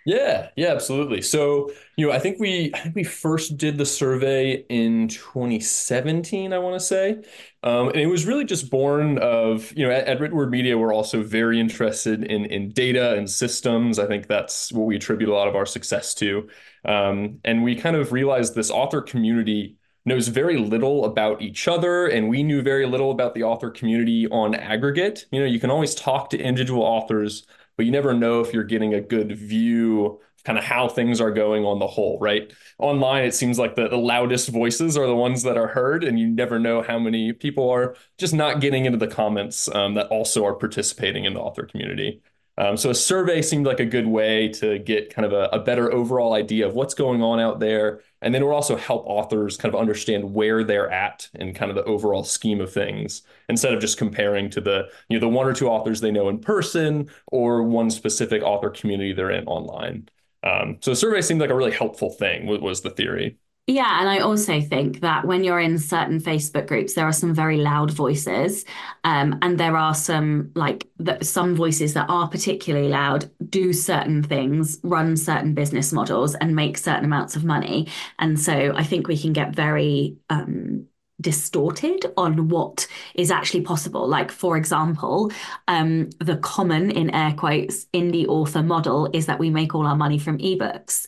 [0.10, 1.22] Yeah, yeah, absolutely.
[1.22, 6.52] So, you know, I think we I think we first did the survey in 2017,
[6.52, 7.22] I want to say.
[7.62, 11.22] Um, and it was really just born of, you know, at, at Media, we're also
[11.22, 14.00] very interested in in data and systems.
[14.00, 16.50] I think that's what we attribute a lot of our success to.
[16.86, 22.08] Um, and we kind of realized this author community knows very little about each other,
[22.08, 25.26] and we knew very little about the author community on aggregate.
[25.32, 27.46] You know, you can always talk to individual authors,
[27.80, 31.32] but you never know if you're getting a good view kind of how things are
[31.32, 32.52] going on the whole, right?
[32.78, 36.20] Online, it seems like the, the loudest voices are the ones that are heard, and
[36.20, 40.08] you never know how many people are just not getting into the comments um, that
[40.08, 42.22] also are participating in the author community.
[42.58, 45.60] Um, so a survey seemed like a good way to get kind of a, a,
[45.60, 48.02] better overall idea of what's going on out there.
[48.22, 51.72] And then it will also help authors kind of understand where they're at in kind
[51.72, 55.30] of the overall scheme of things, instead of just comparing to the, you know, the
[55.34, 59.46] one or two authors they know in person or one specific author community they're in
[59.46, 60.10] online.
[60.44, 63.38] Um, so the survey seemed like a really helpful thing was the theory.
[63.70, 67.36] Yeah, and I also think that when you're in certain Facebook groups, there are some
[67.36, 68.66] very loud voices,
[69.04, 74.24] um, and there are some like that some voices that are particularly loud, do certain
[74.24, 77.88] things, run certain business models, and make certain amounts of money.
[78.18, 80.88] And so I think we can get very um,
[81.22, 84.08] distorted on what is actually possible.
[84.08, 85.32] Like, for example,
[85.68, 89.96] um, the common, in air quotes, indie author model is that we make all our
[89.96, 91.06] money from ebooks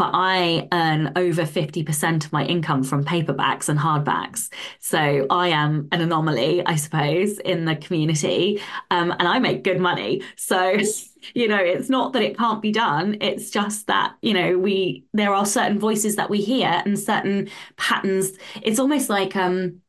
[0.00, 4.48] but I earn over 50% of my income from paperbacks and hardbacks.
[4.78, 8.62] So I am an anomaly, I suppose, in the community.
[8.90, 10.22] Um, and I make good money.
[10.36, 10.78] So,
[11.34, 13.18] you know, it's not that it can't be done.
[13.20, 17.50] It's just that, you know, we, there are certain voices that we hear and certain
[17.76, 18.32] patterns.
[18.62, 19.82] It's almost like, um,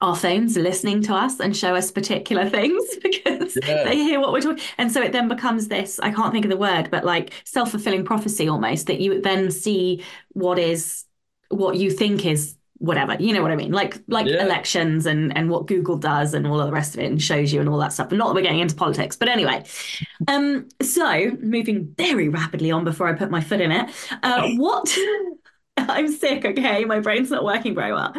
[0.00, 3.84] our phones listening to us and show us particular things because yeah.
[3.84, 4.62] they hear what we're talking.
[4.78, 7.70] And so it then becomes this, I can't think of the word, but like self
[7.70, 11.04] fulfilling prophecy almost that you then see what is
[11.48, 14.42] what you think is whatever you know what i mean like like yeah.
[14.42, 17.50] elections and and what google does and all of the rest of it and shows
[17.50, 19.62] you and all that stuff but not that we're getting into politics but anyway
[20.28, 23.88] um so moving very rapidly on before i put my foot in it
[24.22, 24.94] uh, what
[25.88, 26.84] I'm sick, okay?
[26.84, 28.14] My brain's not working very well.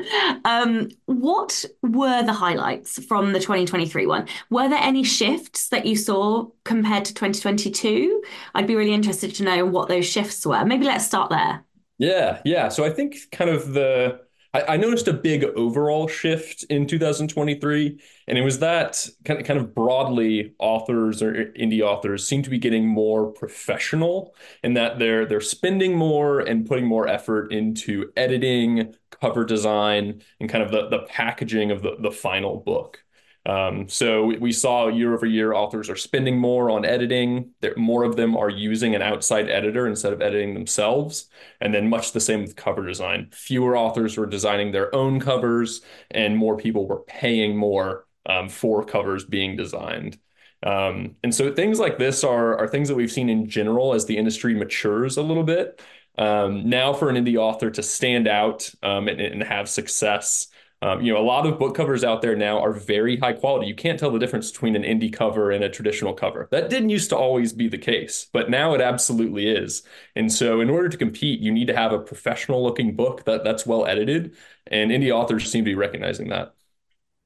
[0.45, 4.27] Um, what were the highlights from the 2023 one?
[4.49, 8.21] Were there any shifts that you saw compared to 2022?
[8.53, 10.63] I'd be really interested to know what those shifts were.
[10.65, 11.63] Maybe let's start there.
[11.97, 12.69] Yeah, yeah.
[12.69, 14.21] So I think kind of the
[14.53, 19.59] I, noticed a big overall shift in 2023, and it was that kind of, kind
[19.59, 25.25] of broadly authors or indie authors seem to be getting more professional in that they're
[25.25, 30.87] they're spending more and putting more effort into editing, cover design, and kind of the,
[30.89, 33.03] the packaging of the, the final book.
[33.47, 37.51] Um, so we, saw year over year authors are spending more on editing.
[37.61, 41.29] There, more of them are using an outside editor instead of editing themselves.
[41.61, 43.29] And then much the same with cover design.
[43.31, 45.81] Fewer authors were designing their own covers,
[46.11, 50.17] and more people were paying more um, for covers being designed.
[50.63, 54.05] Um, and so things like this are, are things that we've seen in general as
[54.05, 55.81] the industry matures a little bit.
[56.17, 60.47] Um, now, for an indie author to stand out um, and, and have success,
[60.81, 63.67] um, you know, a lot of book covers out there now are very high quality.
[63.67, 66.47] You can't tell the difference between an indie cover and a traditional cover.
[66.51, 69.83] That didn't used to always be the case, but now it absolutely is.
[70.15, 73.43] And so, in order to compete, you need to have a professional looking book that
[73.43, 74.35] that's well edited,
[74.67, 76.53] and indie authors seem to be recognizing that.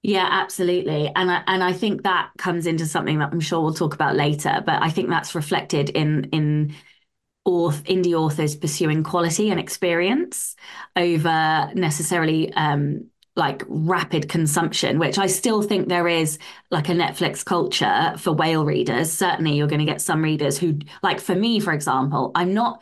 [0.04, 1.12] Yeah, absolutely.
[1.16, 4.16] And I, and I think that comes into something that I'm sure we'll talk about
[4.16, 6.74] later, but I think that's reflected in in
[7.46, 10.56] author, indie authors pursuing quality and experience
[10.96, 16.38] over necessarily um, like rapid consumption, which I still think there is
[16.70, 19.12] like a Netflix culture for whale readers.
[19.12, 22.82] Certainly, you're going to get some readers who, like for me, for example, I'm not.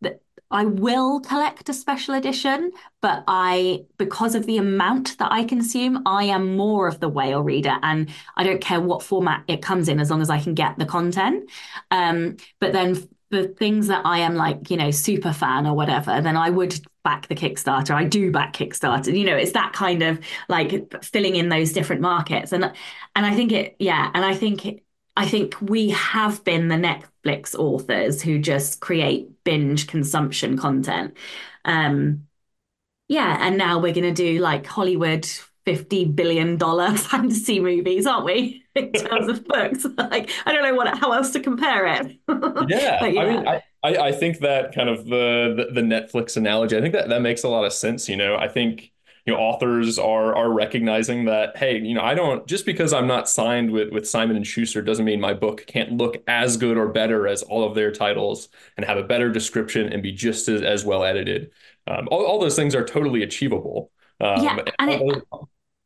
[0.00, 5.44] That I will collect a special edition, but I, because of the amount that I
[5.44, 9.62] consume, I am more of the whale reader, and I don't care what format it
[9.62, 11.48] comes in as long as I can get the content.
[11.92, 12.96] Um, but then
[13.30, 16.80] for things that I am like, you know, super fan or whatever, then I would
[17.04, 17.94] back the Kickstarter.
[17.94, 19.16] I do back Kickstarter.
[19.16, 22.52] You know, it's that kind of like filling in those different markets.
[22.52, 22.64] And
[23.14, 24.84] and I think it, yeah, and I think it,
[25.16, 31.16] I think we have been the Netflix authors who just create binge consumption content.
[31.64, 32.26] Um,
[33.08, 35.26] yeah, and now we're going to do like Hollywood
[35.64, 38.64] fifty billion dollar fantasy movies, aren't we?
[38.74, 42.18] In terms of books, like I don't know what how else to compare it.
[42.68, 46.36] yeah, yeah, I mean, I, I, I think that kind of the, the the Netflix
[46.36, 46.76] analogy.
[46.76, 48.08] I think that that makes a lot of sense.
[48.08, 48.90] You know, I think
[49.26, 53.06] you know authors are are recognizing that hey you know i don't just because i'm
[53.06, 56.76] not signed with with simon and schuster doesn't mean my book can't look as good
[56.76, 60.46] or better as all of their titles and have a better description and be just
[60.48, 61.50] as, as well edited
[61.86, 65.22] um, all, all those things are totally achievable um, yeah and it,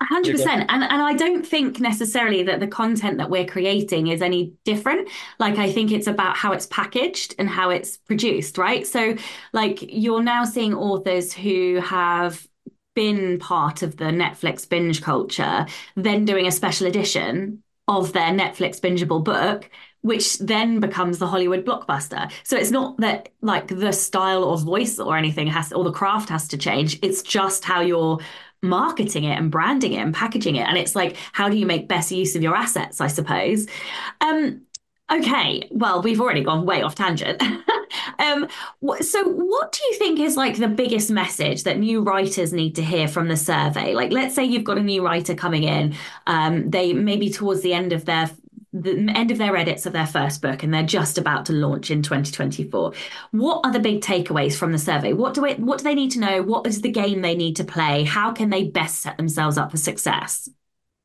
[0.07, 4.23] hundred percent, and and I don't think necessarily that the content that we're creating is
[4.23, 5.09] any different.
[5.39, 8.87] Like I think it's about how it's packaged and how it's produced, right?
[8.87, 9.17] So,
[9.53, 12.47] like you're now seeing authors who have
[12.95, 18.81] been part of the Netflix binge culture, then doing a special edition of their Netflix
[18.81, 19.71] bingeable book,
[20.03, 22.31] which then becomes the Hollywood blockbuster.
[22.45, 26.29] So it's not that like the style or voice or anything has or the craft
[26.29, 26.99] has to change.
[27.03, 28.19] It's just how you're
[28.63, 30.67] marketing it and branding it and packaging it.
[30.67, 33.67] And it's like, how do you make best use of your assets, I suppose?
[34.21, 34.63] Um,
[35.11, 37.43] Okay, well, we've already gone way off tangent.
[38.19, 38.47] um,
[39.01, 42.85] so, what do you think is like the biggest message that new writers need to
[42.85, 43.95] hear from the survey?
[43.95, 45.95] Like, let's say you've got a new writer coming in,
[46.27, 48.31] um, they maybe towards the end of their
[48.83, 51.91] the end of their edits of their first book and they're just about to launch
[51.91, 52.93] in 2024
[53.31, 55.13] what are the big takeaways from the survey?
[55.13, 56.43] What do it what do they need to know?
[56.43, 58.05] What is the game they need to play?
[58.05, 60.49] How can they best set themselves up for success?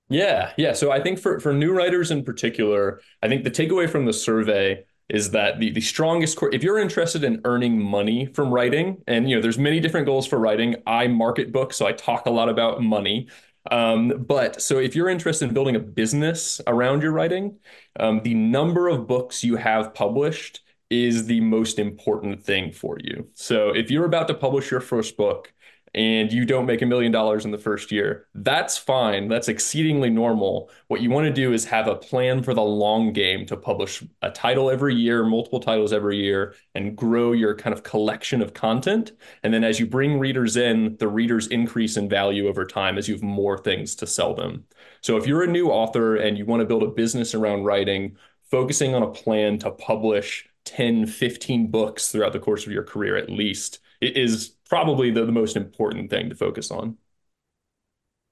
[0.10, 0.74] Yeah, yeah.
[0.74, 4.14] So I think for for new writers in particular, I think the takeaway from the
[4.14, 9.02] survey is that the the strongest core if you're interested in earning money from writing
[9.08, 10.76] and you know there's many different goals for writing.
[10.86, 13.28] I market books so i talk a lot about money
[13.72, 17.58] um, but so if you're interested in building a business around your writing
[18.00, 23.28] um, the number of books you have published is the most important thing for you.
[23.34, 25.52] So if you're about to publish your first book
[25.96, 29.28] and you don't make a million dollars in the first year, that's fine.
[29.28, 30.72] That's exceedingly normal.
[30.88, 34.04] What you want to do is have a plan for the long game to publish
[34.22, 38.54] a title every year, multiple titles every year, and grow your kind of collection of
[38.54, 39.12] content.
[39.44, 43.08] And then as you bring readers in, the readers increase in value over time as
[43.08, 44.66] you have more things to sell them.
[45.02, 48.18] So if you're a new author and you want to build a business around writing,
[48.50, 53.16] focusing on a plan to publish 10, 15 books throughout the course of your career
[53.18, 56.98] at least is probably the, the most important thing to focus on.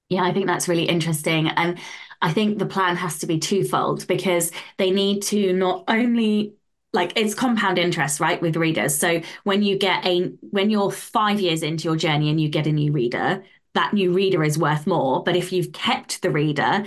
[0.08, 1.48] Yeah, I think that's really interesting.
[1.48, 1.78] And
[2.20, 6.54] I think the plan has to be twofold because they need to not only
[6.92, 11.40] like it's compound interest right with readers so when you get a when you're five
[11.40, 14.86] years into your journey and you get a new reader that new reader is worth
[14.86, 16.84] more but if you've kept the reader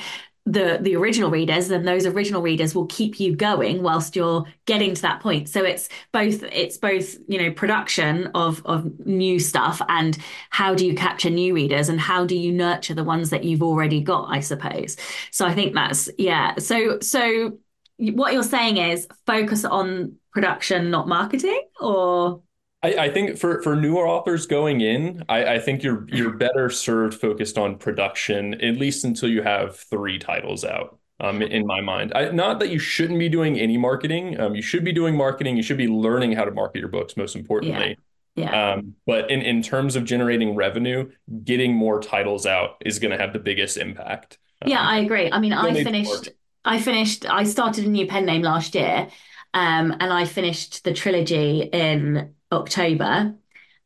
[0.48, 4.94] the the original readers then those original readers will keep you going whilst you're getting
[4.94, 5.50] to that point.
[5.50, 10.18] So it's both it's both you know production of of new stuff and
[10.52, 13.64] how do you capture new readers and how do you nurture the ones that you've
[13.64, 14.98] already got i suppose.
[15.32, 16.56] So i think that's yeah.
[16.58, 17.58] So so
[17.98, 22.42] what you're saying is focus on production not marketing or
[22.86, 26.70] I, I, think for for newer authors going in, I, I, think you're you're better
[26.70, 31.00] served focused on production at least until you have three titles out.
[31.20, 34.40] Um, in my mind, I, not that you shouldn't be doing any marketing.
[34.40, 35.58] Um, you should be doing marketing.
[35.58, 37.18] You should be learning how to market your books.
[37.18, 37.98] Most importantly,
[38.36, 38.52] yeah.
[38.52, 38.74] yeah.
[38.74, 41.10] Um, but in in terms of generating revenue,
[41.44, 44.38] getting more titles out is going to have the biggest impact.
[44.66, 45.32] Yeah, um, I agree.
[45.32, 46.30] I mean, I finished.
[46.64, 47.26] I finished.
[47.28, 49.08] I started a new pen name last year,
[49.56, 53.36] um, and I finished the trilogy in October.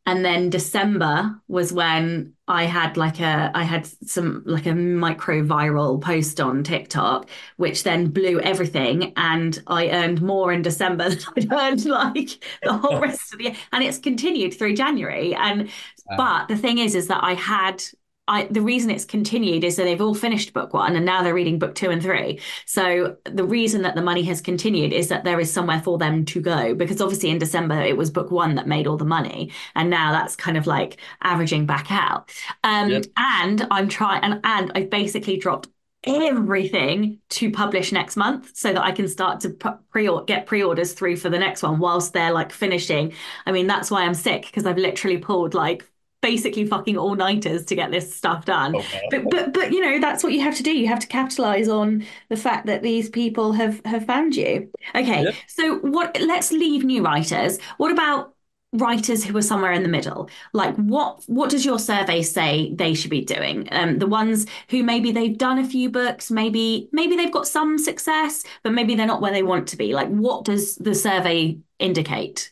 [0.06, 5.44] And then December was when I had like a I had some like a micro
[5.44, 9.14] viral post on TikTok, which then blew everything.
[9.18, 13.46] And I earned more in December than I'd earned like the whole rest of the
[13.46, 13.56] year.
[13.72, 15.36] And it's continued through January.
[15.36, 15.70] And
[16.18, 17.84] but the thing is, is that I had
[18.30, 21.34] I, the reason it's continued is that they've all finished book one and now they're
[21.34, 22.40] reading book two and three.
[22.68, 26.26] So the reason that the money has continued is that there is somewhere for them
[26.26, 29.52] to go because obviously in December it was book one that made all the money
[29.74, 32.32] and now that's kind of like averaging back out.
[32.64, 33.06] Um, yep.
[33.18, 35.68] And I'm trying and and I've basically dropped
[36.04, 39.50] everything to publish next month so that I can start to
[39.92, 43.14] pre get pre-orders through for the next one whilst they're like finishing.
[43.48, 45.90] I mean that's why I'm sick because I've literally pulled like
[46.22, 48.76] basically fucking all nighters to get this stuff done.
[48.76, 49.08] Okay.
[49.10, 50.72] But but but you know that's what you have to do.
[50.78, 54.72] You have to capitalize on the fact that these people have have found you.
[54.96, 55.36] Okay, Yep.
[55.48, 56.18] so what?
[56.20, 57.60] Let's leave new writers.
[57.78, 58.34] What about
[58.74, 60.30] writers who are somewhere in the middle?
[60.54, 63.68] Like what what does your survey say they should be doing?
[63.72, 67.78] Um, the ones who maybe they've done a few books, maybe maybe they've got some
[67.78, 69.94] success, but maybe they're not where they want to be.
[69.94, 72.52] Like what does the survey indicate?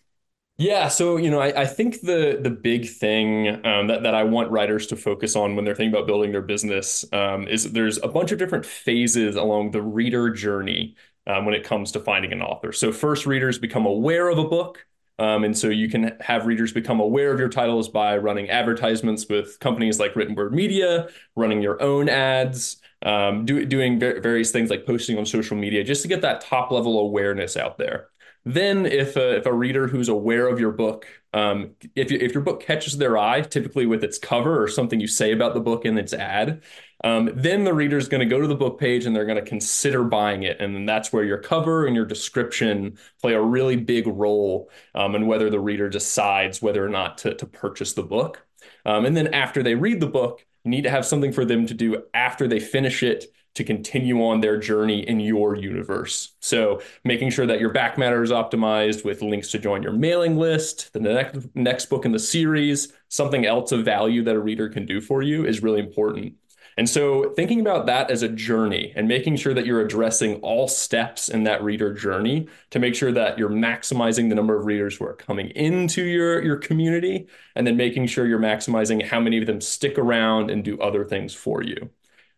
[0.60, 4.24] Yeah, so you know, I, I think the the big thing um, that that I
[4.24, 7.98] want writers to focus on when they're thinking about building their business um, is there's
[8.02, 10.96] a bunch of different phases along the reader journey
[11.28, 12.72] um, when it comes to finding an author.
[12.72, 14.84] So first, readers become aware of a book,
[15.20, 19.28] um, and so you can have readers become aware of your titles by running advertisements
[19.30, 24.72] with companies like Written Word Media, running your own ads, um, do, doing various things
[24.72, 28.10] like posting on social media, just to get that top level awareness out there.
[28.48, 32.34] Then, if a, if a reader who's aware of your book, um, if, you, if
[32.34, 35.60] your book catches their eye, typically with its cover or something you say about the
[35.60, 36.64] book in its ad,
[37.04, 39.44] um, then the reader is going to go to the book page and they're going
[39.44, 40.62] to consider buying it.
[40.62, 45.28] And that's where your cover and your description play a really big role um, in
[45.28, 48.46] whether the reader decides whether or not to, to purchase the book.
[48.86, 51.66] Um, and then after they read the book, you need to have something for them
[51.68, 53.26] to do after they finish it
[53.58, 56.36] to continue on their journey in your universe.
[56.40, 60.38] So making sure that your back matter is optimized with links to join your mailing
[60.38, 64.70] list, the next next book in the series, something else of value that a reader
[64.70, 66.34] can do for you is really important.
[66.78, 70.68] And so thinking about that as a journey and making sure that you're addressing all
[70.68, 74.96] steps in that reader journey to make sure that you're maximizing the number of readers
[74.96, 79.40] who are coming into your, your community and then making sure you're maximizing how many
[79.40, 81.90] of them stick around and do other things for you.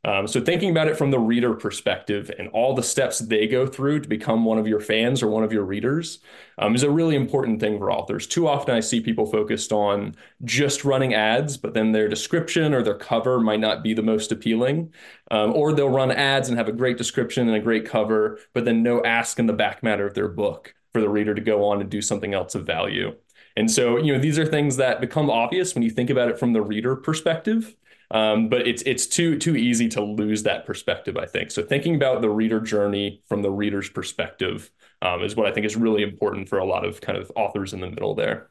[0.06, 3.68] Um, so thinking about it from the reader perspective and all the steps they go
[3.68, 6.20] through to become one of your fans or one of your readers
[6.58, 8.26] um, is a really important thing for authors.
[8.26, 12.82] Too often I see people focused on just running ads, but then their description or
[12.82, 14.94] their cover might not be the most appealing.
[15.32, 18.64] Um, or they'll run ads and have a great description and a great cover, but
[18.64, 21.66] then no ask in the back matter of their book for the reader to go
[21.66, 23.14] on and do something else of value.
[23.58, 26.40] And so, you know, these are things that become obvious when you think about it
[26.40, 27.76] from the reader perspective.
[28.12, 31.52] Um, but it's it's too too easy to lose that perspective, I think.
[31.52, 35.66] So thinking about the reader journey from the reader's perspective um, is what I think
[35.66, 38.50] is really important for a lot of kind of authors in the middle there.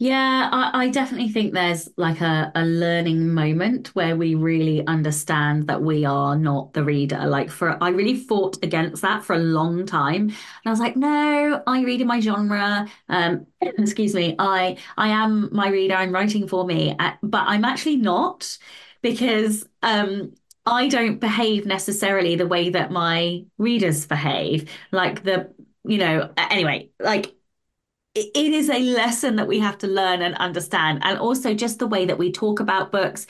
[0.00, 5.66] Yeah, I, I definitely think there's like a, a learning moment where we really understand
[5.66, 7.26] that we are not the reader.
[7.26, 10.22] Like for I really fought against that for a long time.
[10.28, 10.34] And
[10.66, 12.86] I was like, no, I read in my genre.
[13.08, 16.94] Um, excuse me, I I am my reader, I'm writing for me.
[16.96, 18.56] Uh, but I'm actually not
[19.02, 20.34] because um
[20.66, 24.68] I don't behave necessarily the way that my readers behave.
[24.92, 25.50] Like the,
[25.84, 27.34] you know, anyway, like
[28.14, 31.00] it is a lesson that we have to learn and understand.
[31.02, 33.26] And also just the way that we talk about books,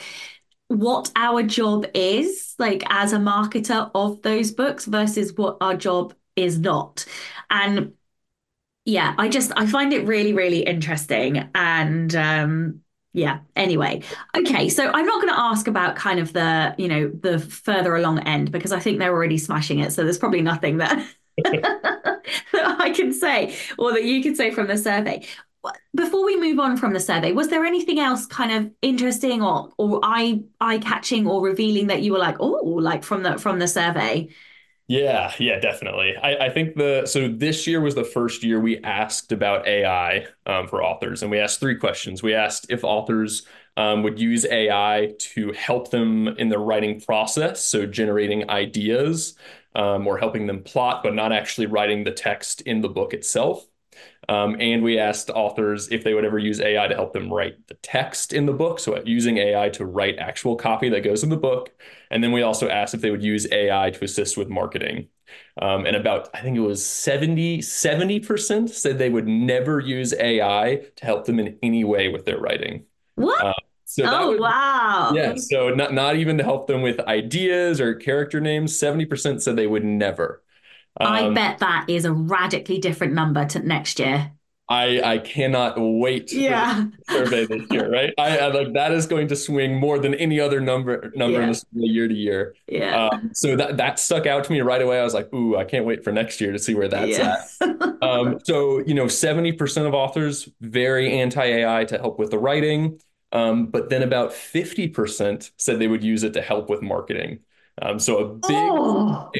[0.68, 6.14] what our job is, like as a marketer of those books versus what our job
[6.36, 7.04] is not.
[7.50, 7.92] And
[8.84, 11.50] yeah, I just I find it really, really interesting.
[11.54, 12.80] And um
[13.18, 14.02] yeah, anyway.
[14.36, 17.96] Okay, so I'm not going to ask about kind of the, you know, the further
[17.96, 19.92] along end because I think they're already smashing it.
[19.92, 21.04] So there's probably nothing that
[21.44, 25.26] that I can say or that you can say from the survey.
[25.94, 29.70] Before we move on from the survey, was there anything else kind of interesting or
[29.76, 33.58] or eye eye catching or revealing that you were like, oh, like from the from
[33.58, 34.28] the survey?
[34.91, 36.16] Yeah, yeah, definitely.
[36.16, 40.26] I, I think the so this year was the first year we asked about AI
[40.47, 42.22] um, for authors, and we asked three questions.
[42.22, 47.62] We asked if authors um, would use AI to help them in the writing process,
[47.62, 49.34] so generating ideas
[49.74, 53.66] um, or helping them plot, but not actually writing the text in the book itself.
[54.28, 57.66] Um, and we asked authors if they would ever use AI to help them write
[57.68, 58.78] the text in the book.
[58.80, 61.72] So using AI to write actual copy that goes in the book.
[62.11, 65.09] And then we also asked if they would use AI to assist with marketing.
[65.61, 70.82] Um, and about, I think it was 70, 70% said they would never use AI
[70.96, 72.84] to help them in any way with their writing.
[73.16, 73.44] What?
[73.44, 73.52] Uh,
[73.84, 75.12] so oh, was, wow.
[75.14, 75.34] Yeah.
[75.36, 78.78] So not, not even to help them with ideas or character names.
[78.78, 80.42] 70% said they would never.
[81.00, 84.32] Um, I bet that is a radically different number to next year.
[84.68, 86.84] I I cannot wait yeah.
[87.08, 88.12] survey this year, right?
[88.18, 91.46] I, I, like that is going to swing more than any other number number yeah.
[91.46, 92.54] in the year to year.
[92.66, 93.08] Yeah.
[93.08, 95.00] Um, so that that stuck out to me right away.
[95.00, 97.72] I was like, ooh, I can't wait for next year to see where that's at.
[98.02, 102.38] um, so you know, seventy percent of authors very anti AI to help with the
[102.38, 103.00] writing,
[103.32, 107.38] um, but then about fifty percent said they would use it to help with marketing.
[107.80, 109.30] Um, so a big oh.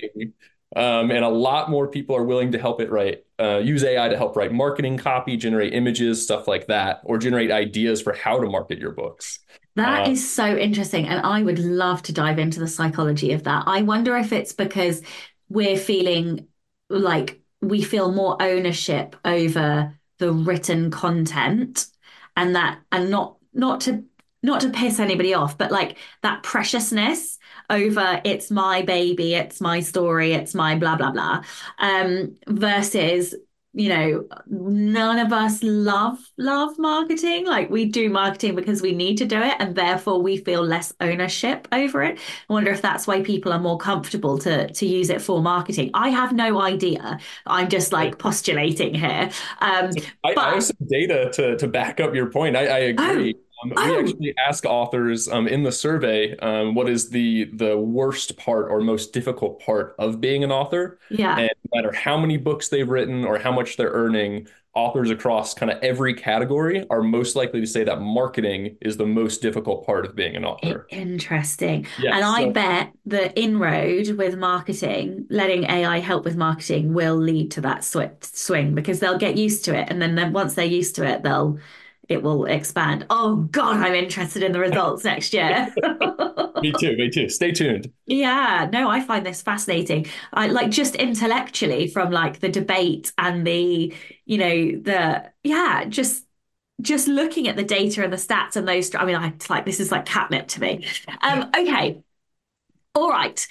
[0.74, 4.09] um, and a lot more people are willing to help it write uh, use AI
[4.09, 8.41] to help write marketing copy, generate images, stuff like that, or generate ideas for how
[8.41, 9.41] to market your books.
[9.76, 11.07] That uh, is so interesting.
[11.07, 13.64] And I would love to dive into the psychology of that.
[13.66, 15.03] I wonder if it's because
[15.49, 16.49] we're feeling
[16.91, 21.86] like we feel more ownership over the written content
[22.36, 24.05] and that and not not to
[24.43, 27.38] not to piss anybody off but like that preciousness
[27.71, 31.43] over it's my baby it's my story it's my blah blah blah
[31.79, 33.35] um versus
[33.79, 37.47] you know, none of us love love marketing.
[37.47, 40.93] Like we do marketing because we need to do it, and therefore we feel less
[41.01, 42.19] ownership over it.
[42.49, 45.91] I wonder if that's why people are more comfortable to to use it for marketing.
[45.95, 47.19] I have no idea.
[47.47, 49.31] I'm just like postulating here.
[49.61, 49.91] Um,
[50.25, 50.39] I, but...
[50.39, 52.57] I have some data to to back up your point.
[52.57, 53.35] I, I agree.
[53.37, 53.48] Oh.
[53.63, 53.91] Um, oh.
[53.91, 58.71] We actually ask authors um, in the survey um, what is the the worst part
[58.71, 60.99] or most difficult part of being an author.
[61.11, 61.39] Yeah.
[61.39, 65.55] And no matter how many books they've written or how much they're earning, authors across
[65.55, 69.85] kind of every category are most likely to say that marketing is the most difficult
[69.85, 70.87] part of being an author.
[70.91, 71.87] Interesting.
[71.99, 72.51] Yes, and I so.
[72.53, 78.15] bet the inroad with marketing, letting AI help with marketing, will lead to that sw-
[78.21, 81.25] swing because they'll get used to it, and then, then once they're used to it,
[81.25, 81.59] they'll
[82.09, 83.07] it will expand.
[83.11, 85.73] Oh God, I'm interested in the results next year.
[86.63, 86.97] me too.
[86.97, 87.29] Me too.
[87.29, 87.93] Stay tuned.
[88.07, 88.69] Yeah.
[88.73, 90.07] No, I find this fascinating.
[90.33, 93.95] I like just intellectually from like the debate and the,
[94.25, 96.25] you know, the yeah, just
[96.81, 98.95] just looking at the data and the stats and those.
[98.95, 100.87] I mean, I like this is like catnip to me.
[101.21, 101.51] Um.
[101.57, 102.03] Okay.
[102.95, 103.47] All right.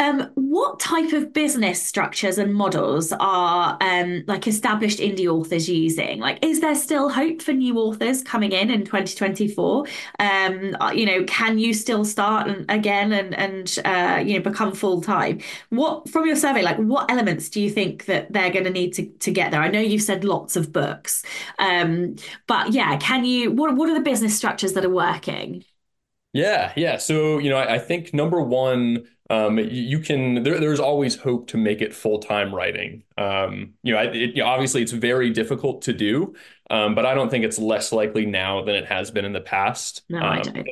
[0.00, 6.20] Um, what type of business structures and models are um, like established indie authors using?
[6.20, 9.86] Like, is there still hope for new authors coming in in 2024?
[10.20, 14.42] Um, uh, you know, can you still start and, again and and uh, you know
[14.48, 15.40] become full time?
[15.70, 18.92] What from your survey, like what elements do you think that they're going to need
[18.94, 19.60] to to get there?
[19.60, 21.24] I know you've said lots of books,
[21.58, 22.14] um,
[22.46, 23.50] but yeah, can you?
[23.50, 25.64] What what are the business structures that are working?
[26.32, 26.98] Yeah, yeah.
[26.98, 31.48] So you know, I, I think number one um, you can there, there's always hope
[31.48, 33.02] to make it full-time writing.
[33.16, 36.34] Um, you know, it, obviously it's very difficult to do
[36.70, 39.40] um, but i don't think it's less likely now than it has been in the
[39.40, 40.02] past.
[40.08, 40.68] No i um, don't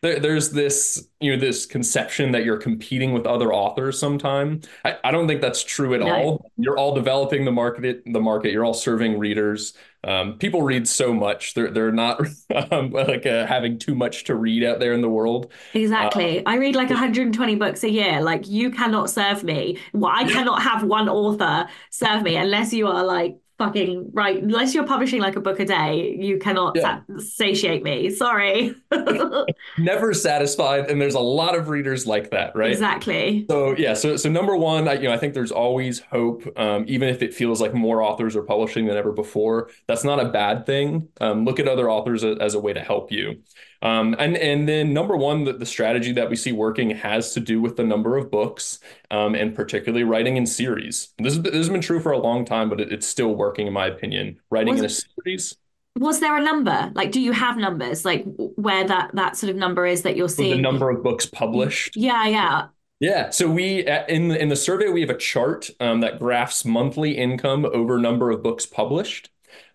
[0.00, 4.60] there, there's this you know this conception that you're competing with other authors sometime.
[4.84, 6.12] I, I don't think that's true at no.
[6.12, 8.52] all you're all developing the market the market.
[8.52, 9.74] You're all serving readers.
[10.04, 11.54] Um, people read so much.
[11.54, 12.20] They're they're not
[12.70, 15.50] um, like uh, having too much to read out there in the world.
[15.74, 16.44] Exactly.
[16.44, 18.22] Uh, i read like 120 books a year.
[18.22, 19.78] Like you cannot serve me.
[19.92, 24.40] Well i cannot have one author serve me unless you are like fucking right.
[24.42, 27.00] Unless you're publishing like a book a day, you cannot yeah.
[27.18, 28.08] satiate me.
[28.10, 28.74] Sorry.
[29.78, 32.70] Never satisfied, and there's a lot of readers like that, right?
[32.70, 33.46] Exactly.
[33.50, 36.84] So yeah, so so number one, I, you know, I think there's always hope, um,
[36.88, 39.70] even if it feels like more authors are publishing than ever before.
[39.86, 41.08] That's not a bad thing.
[41.20, 43.42] Um, look at other authors as, as a way to help you.
[43.80, 47.40] Um, and and then number one, the, the strategy that we see working has to
[47.40, 51.12] do with the number of books, um, and particularly writing in series.
[51.18, 53.66] This, is, this has been true for a long time, but it, it's still working
[53.66, 54.40] in my opinion.
[54.50, 55.56] Writing was in a series.
[55.96, 56.92] Was there a number?
[56.94, 60.28] Like, do you have numbers like where that that sort of number is that you're
[60.28, 60.56] seeing?
[60.56, 61.96] the number of books published.
[61.96, 62.66] Yeah, yeah.
[63.00, 67.16] Yeah, so we in in the survey we have a chart um, that graphs monthly
[67.16, 69.30] income over number of books published.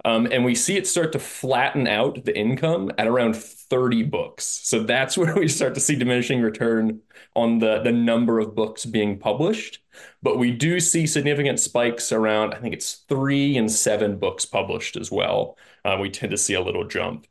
[0.05, 4.43] Um, and we see it start to flatten out the income at around 30 books.
[4.43, 7.01] So that's where we start to see diminishing return
[7.35, 9.79] on the, the number of books being published.
[10.21, 14.97] But we do see significant spikes around, I think it's three and seven books published
[14.97, 15.57] as well.
[15.85, 17.27] Uh, we tend to see a little jump.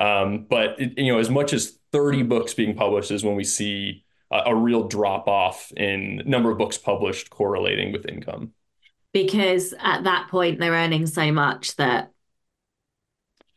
[0.00, 3.44] Um, but it, you know, as much as 30 books being published is when we
[3.44, 8.52] see a, a real drop off in number of books published correlating with income
[9.12, 12.12] because at that point they're earning so much that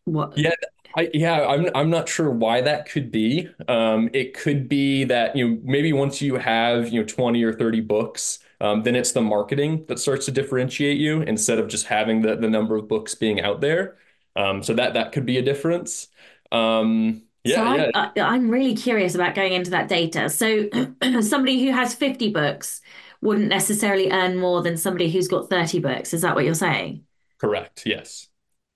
[0.05, 0.51] what yeah
[0.97, 5.35] I, yeah i'm i'm not sure why that could be um it could be that
[5.35, 9.11] you know maybe once you have you know 20 or 30 books um, then it's
[9.11, 12.87] the marketing that starts to differentiate you instead of just having the the number of
[12.87, 13.97] books being out there
[14.35, 16.07] um so that that could be a difference
[16.51, 17.91] um yeah, so yeah.
[17.93, 20.29] I, I'm really curious about going into that data.
[20.31, 20.67] So,
[21.21, 22.81] somebody who has 50 books,
[23.25, 26.13] wouldn't necessarily earn more than somebody who's got 30 books.
[26.13, 27.03] Is that what you're saying?
[27.39, 27.83] Correct.
[27.85, 28.27] Yes.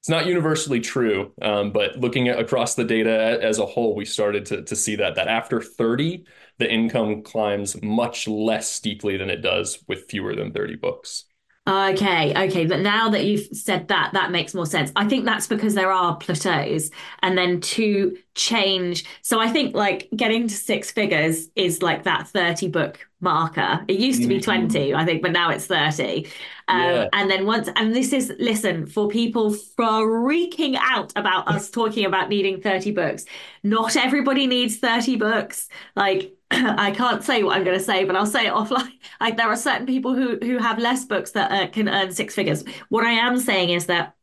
[0.01, 4.05] It's not universally true, um, but looking at across the data as a whole, we
[4.05, 6.25] started to, to see that that after 30,
[6.57, 11.25] the income climbs much less steeply than it does with fewer than 30 books.
[11.67, 12.65] Okay, okay.
[12.65, 14.91] But now that you've said that, that makes more sense.
[14.95, 16.89] I think that's because there are plateaus.
[17.21, 19.05] And then to change.
[19.21, 23.84] So I think like getting to six figures is like that 30 book marker.
[23.88, 24.67] It used to be mm-hmm.
[24.70, 26.28] 20, I think, but now it's 30.
[26.67, 27.09] Um, yeah.
[27.13, 32.30] And then once, and this is, listen, for people freaking out about us talking about
[32.30, 33.26] needing 30 books,
[33.63, 35.67] not everybody needs 30 books.
[35.95, 38.91] Like, I can't say what I'm going to say, but I'll say it offline.
[39.20, 42.36] Like, there are certain people who who have less books that uh, can earn six
[42.36, 42.63] figures.
[42.89, 44.15] What I am saying is that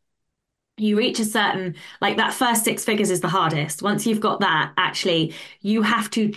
[0.79, 3.83] you reach a certain like that first six figures is the hardest.
[3.83, 6.33] Once you've got that, actually, you have to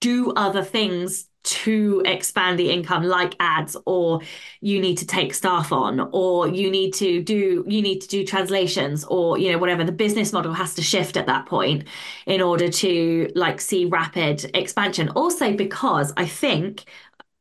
[0.00, 4.20] do other things to expand the income like ads or
[4.60, 8.24] you need to take staff on or you need to do you need to do
[8.24, 9.84] translations or you know whatever.
[9.84, 11.84] The business model has to shift at that point
[12.26, 15.08] in order to like see rapid expansion.
[15.10, 16.84] Also because i think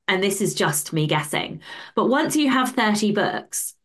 [0.07, 1.61] and this is just me guessing
[1.95, 3.75] but once you have 30 books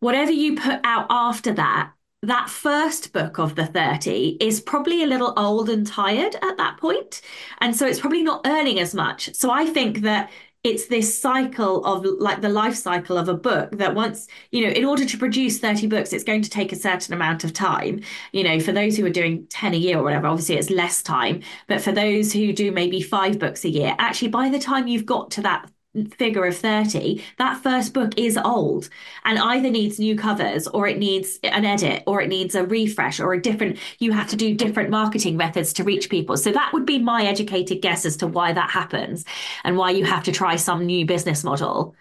[0.00, 1.92] whatever you put out after that
[2.22, 6.78] that first book of the 30 is probably a little old and tired at that
[6.78, 7.20] point.
[7.58, 9.34] And so it's probably not earning as much.
[9.34, 10.30] So I think that
[10.64, 14.72] it's this cycle of like the life cycle of a book that once, you know,
[14.72, 18.00] in order to produce 30 books, it's going to take a certain amount of time.
[18.30, 21.02] You know, for those who are doing 10 a year or whatever, obviously it's less
[21.02, 21.42] time.
[21.66, 25.06] But for those who do maybe five books a year, actually, by the time you've
[25.06, 25.68] got to that
[26.16, 28.88] figure of 30 that first book is old
[29.24, 33.20] and either needs new covers or it needs an edit or it needs a refresh
[33.20, 36.36] or a different you have to do different marketing methods to reach people.
[36.36, 39.24] So that would be my educated guess as to why that happens
[39.64, 41.94] and why you have to try some new business model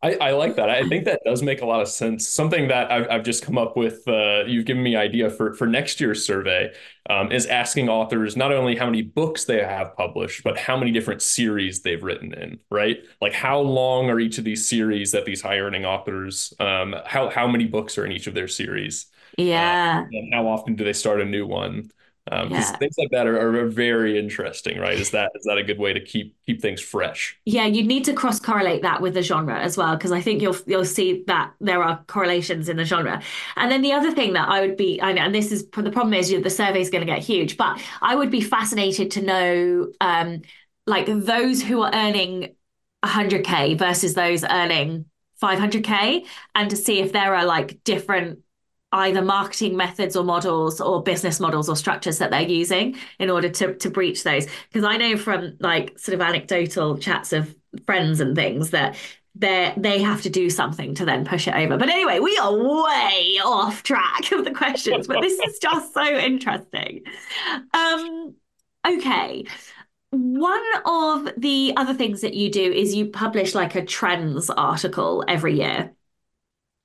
[0.00, 0.70] I, I, like that.
[0.70, 2.28] I think that does make a lot of sense.
[2.28, 5.66] Something that I've, I've just come up with, uh, you've given me idea for, for
[5.66, 6.72] next year's survey
[7.10, 10.92] um, is asking authors not only how many books they have published, but how many
[10.92, 12.98] different series they've written in, right?
[13.20, 17.28] Like how long are each of these series that these high earning authors, um, how,
[17.28, 19.06] how many books are in each of their series?
[19.36, 20.04] Yeah.
[20.04, 21.90] Uh, and how often do they start a new one?
[22.30, 22.76] Um, yeah.
[22.76, 24.98] things like that are, are, very interesting, right?
[24.98, 27.38] Is that is that a good way to keep keep things fresh?
[27.44, 30.42] Yeah, you need to cross correlate that with the genre as well, because I think
[30.42, 33.22] you'll you'll see that there are correlations in the genre.
[33.56, 36.30] And then the other thing that I would be, and this is the problem is
[36.30, 40.42] the survey is going to get huge, but I would be fascinated to know, um,
[40.86, 42.54] like those who are earning
[43.04, 45.06] 100k versus those earning
[45.42, 48.40] 500k, and to see if there are like different
[48.92, 53.48] either marketing methods or models or business models or structures that they're using in order
[53.48, 54.46] to to breach those.
[54.70, 57.54] Because i know from like sort of anecdotal chats of
[57.86, 58.96] friends and things that
[59.34, 61.76] they they have to do something to then push it over.
[61.76, 66.04] But anyway we are way off track of the questions but this is just so
[66.04, 67.02] interesting.
[67.74, 68.34] Um
[68.86, 69.44] okay.
[70.10, 75.22] One of the other things that you do is you publish like a trends article
[75.28, 75.92] every year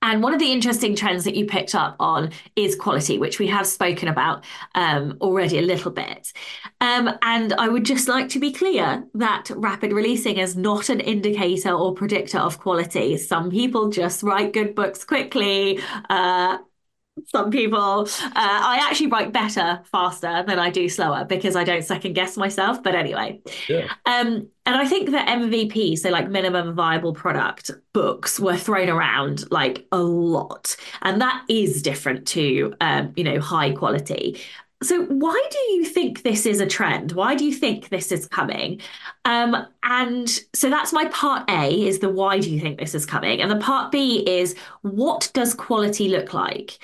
[0.04, 3.48] and one of the interesting trends that you picked up on is quality, which we
[3.48, 4.44] have spoken about
[4.76, 6.34] um, already a little bit.
[6.82, 11.00] Um, and I would just like to be clear that rapid releasing is not an
[11.00, 13.16] indicator or predictor of quality.
[13.16, 15.80] Some people just write good books quickly.
[16.10, 16.58] Uh,
[17.28, 18.08] some people.
[18.22, 22.38] Uh, I actually write better faster than I do slower because I don't second guess
[22.38, 22.82] myself.
[22.82, 23.88] But anyway, yeah.
[24.06, 29.50] um, and I think that MVP, so like minimum viable product books, were thrown around
[29.52, 34.40] like a lot, and that is different to um, you know high quality.
[34.84, 37.14] So why do you think this is a trend?
[37.14, 38.82] Why do you think this is coming?
[39.26, 43.06] Um, and so that's my part A is the why do you think this is
[43.06, 43.42] coming?
[43.42, 46.78] And the part B is what does quality look like?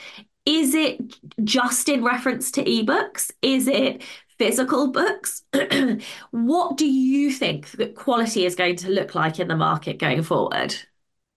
[0.46, 3.32] Is it just in reference to ebooks?
[3.42, 4.02] Is it
[4.38, 5.44] physical books?
[6.32, 10.24] what do you think that quality is going to look like in the market going
[10.24, 10.74] forward?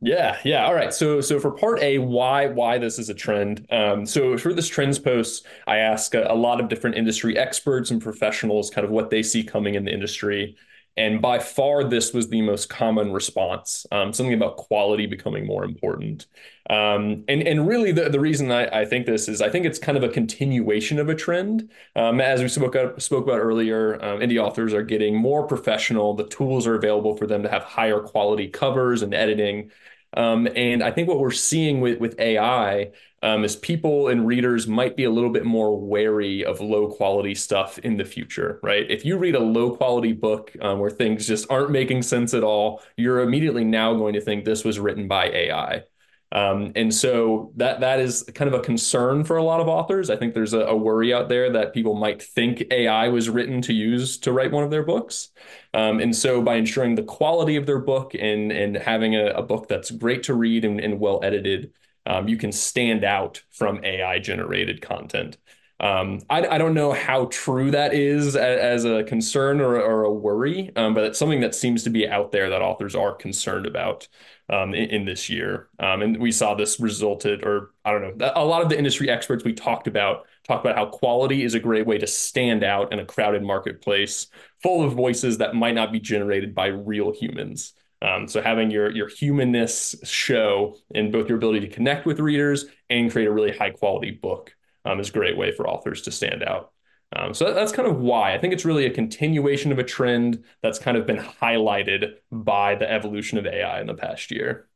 [0.05, 0.67] Yeah, yeah.
[0.67, 0.93] All right.
[0.93, 3.65] So, so for part A, why why this is a trend?
[3.71, 7.93] Um, so for this trends post, I ask a, a, lot of different industry experts
[7.93, 10.57] and professionals, kind of what they see coming in the industry,
[10.97, 13.87] and by far this was the most common response.
[13.93, 16.27] Um, something about quality becoming more important,
[16.69, 19.79] um, and and really the the reason I, I think this is I think it's
[19.79, 21.71] kind of a continuation of a trend.
[21.95, 26.15] Um, as we spoke up, spoke about earlier, um, indie authors are getting more professional.
[26.15, 29.71] The tools are available for them to have higher quality covers and editing.
[30.15, 32.91] Um, and I think what we're seeing with, with AI
[33.23, 37.35] um, is people and readers might be a little bit more wary of low quality
[37.35, 38.91] stuff in the future, right?
[38.91, 42.43] If you read a low quality book um, where things just aren't making sense at
[42.45, 45.85] all, you're immediately now going to think this was written by AI.
[46.33, 50.09] Um, and so that that is kind of a concern for a lot of authors.
[50.09, 53.61] I think there's a, a, worry out there that people might think AI was written
[53.63, 55.29] to use to write one of their books.
[55.75, 59.43] Um, and so by ensuring the quality of their book and and having a, a
[59.43, 61.75] book that's great to read and, and well edited,
[62.07, 65.37] um, you can stand out from AI generated content.
[65.83, 70.05] Um, I, I, don't know how true that is as, as a concern or, or
[70.05, 73.13] a worry, um, but it's something that seems to be out there that authors are
[73.13, 74.07] concerned about
[74.49, 75.71] um, in, in, this year.
[75.81, 79.11] Um, and we saw this resulted, or I don't know, a lot of the industry
[79.11, 82.93] experts we talked about talk about how quality is a great way to stand out
[82.93, 84.29] in a crowded marketplace
[84.63, 87.75] full of voices that might not be generated by real humans.
[88.03, 92.67] Um, so having your your humanness show in both your ability to connect with readers
[92.89, 94.55] and create a really high quality book
[94.85, 96.73] um, is a great way for authors to stand out.
[97.15, 100.43] Um, so that's kind of why I think it's really a continuation of a trend
[100.63, 104.69] that's kind of been highlighted by the evolution of AI in the past year.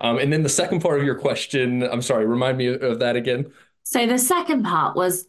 [0.00, 3.16] Um, and then the second part of your question, I'm sorry, remind me of that
[3.16, 3.52] again.
[3.82, 5.26] So the second part was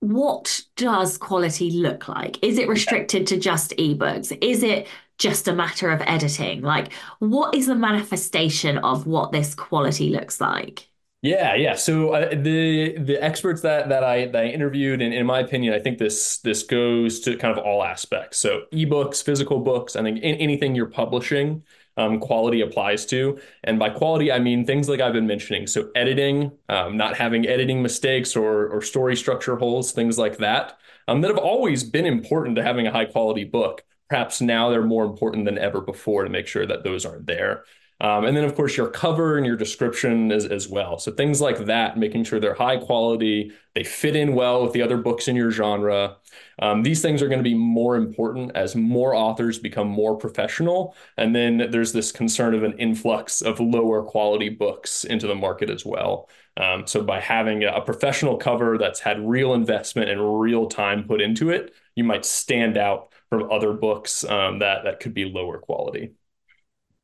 [0.00, 2.42] what does quality look like?
[2.42, 4.36] Is it restricted to just ebooks?
[4.42, 4.86] Is it
[5.18, 6.60] just a matter of editing?
[6.62, 10.88] Like, what is the manifestation of what this quality looks like?
[11.24, 11.74] Yeah, yeah.
[11.74, 15.72] So uh, the the experts that that I that I interviewed, and in my opinion,
[15.72, 18.36] I think this this goes to kind of all aspects.
[18.36, 21.62] So ebooks, physical books, I think in, anything you're publishing,
[21.96, 23.38] um, quality applies to.
[23.62, 25.66] And by quality, I mean things like I've been mentioning.
[25.66, 30.76] So editing, um, not having editing mistakes or or story structure holes, things like that,
[31.08, 33.82] um, that have always been important to having a high quality book.
[34.10, 37.64] Perhaps now they're more important than ever before to make sure that those aren't there.
[38.00, 40.98] Um, and then, of course, your cover and your description as, as well.
[40.98, 44.82] So things like that, making sure they're high quality, they fit in well with the
[44.82, 46.16] other books in your genre.
[46.58, 50.96] Um, these things are going to be more important as more authors become more professional.
[51.16, 55.70] And then there's this concern of an influx of lower quality books into the market
[55.70, 56.28] as well.
[56.56, 61.20] Um, so by having a professional cover that's had real investment and real time put
[61.20, 65.58] into it, you might stand out from other books um, that that could be lower
[65.58, 66.12] quality.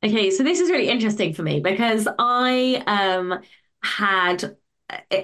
[0.03, 3.39] Okay, so this is really interesting for me because I um
[3.83, 4.57] had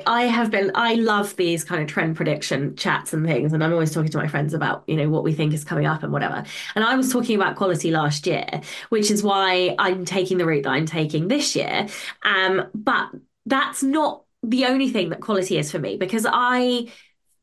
[0.05, 3.73] I have been I love these kind of trend prediction chats and things and I'm
[3.73, 6.13] always talking to my friends about you know what we think is coming up and
[6.13, 6.43] whatever.
[6.75, 8.45] And I was talking about quality last year
[8.89, 11.87] which is why I'm taking the route that I'm taking this year.
[12.23, 13.09] Um but
[13.47, 16.91] that's not the only thing that quality is for me because I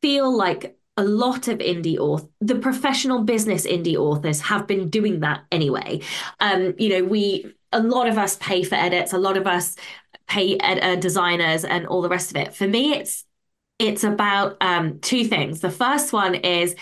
[0.01, 5.19] feel like a lot of indie authors, the professional business indie authors have been doing
[5.21, 6.01] that anyway.
[6.39, 9.75] Um, you know, we, a lot of us pay for edits, a lot of us
[10.27, 12.53] pay ed- uh, designers and all the rest of it.
[12.53, 13.25] For me, it's,
[13.77, 15.59] it's about um, two things.
[15.59, 16.75] The first one is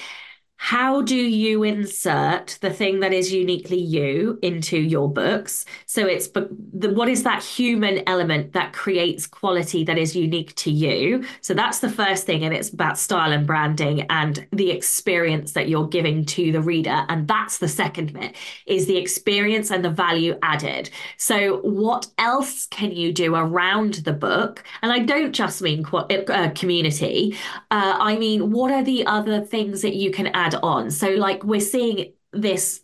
[0.63, 5.65] how do you insert the thing that is uniquely you into your books?
[5.87, 10.71] So it's the, what is that human element that creates quality that is unique to
[10.71, 11.25] you?
[11.41, 15.67] So that's the first thing and it's about style and branding and the experience that
[15.67, 18.33] you're giving to the reader and that's the second bit
[18.65, 20.89] is the experience and the value added.
[21.17, 24.63] So what else can you do around the book?
[24.81, 27.35] And i don't just mean uh, community.
[27.69, 30.91] Uh, i mean what are the other things that you can add on.
[30.91, 32.81] So, like, we're seeing this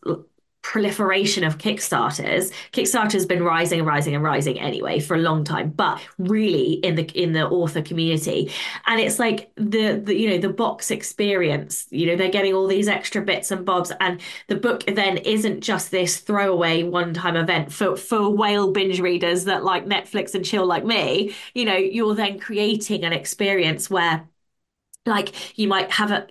[0.61, 2.51] proliferation of Kickstarters.
[2.73, 6.95] Kickstarter's been rising and rising and rising anyway for a long time, but really in
[6.95, 8.51] the in the author community.
[8.85, 12.67] And it's like the, the you know the box experience, you know, they're getting all
[12.67, 17.71] these extra bits and bobs and the book then isn't just this throwaway one-time event
[17.71, 22.15] for for whale binge readers that like Netflix and chill like me, you know, you're
[22.15, 24.27] then creating an experience where
[25.05, 26.27] like you might have a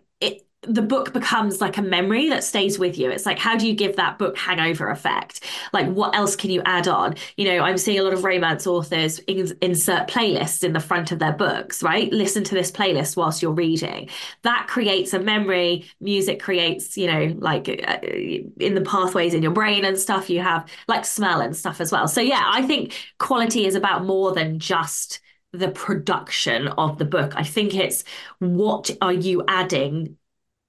[0.68, 3.10] the book becomes like a memory that stays with you.
[3.10, 5.44] It's like, how do you give that book hangover effect?
[5.72, 7.14] Like, what else can you add on?
[7.36, 11.10] You know, I'm seeing a lot of romance authors in, insert playlists in the front
[11.10, 12.12] of their books, right?
[12.12, 14.10] Listen to this playlist whilst you're reading.
[14.42, 15.86] That creates a memory.
[16.00, 20.40] Music creates, you know, like uh, in the pathways in your brain and stuff, you
[20.40, 22.06] have like smell and stuff as well.
[22.08, 25.20] So, yeah, I think quality is about more than just
[25.52, 27.32] the production of the book.
[27.34, 28.04] I think it's
[28.38, 30.17] what are you adding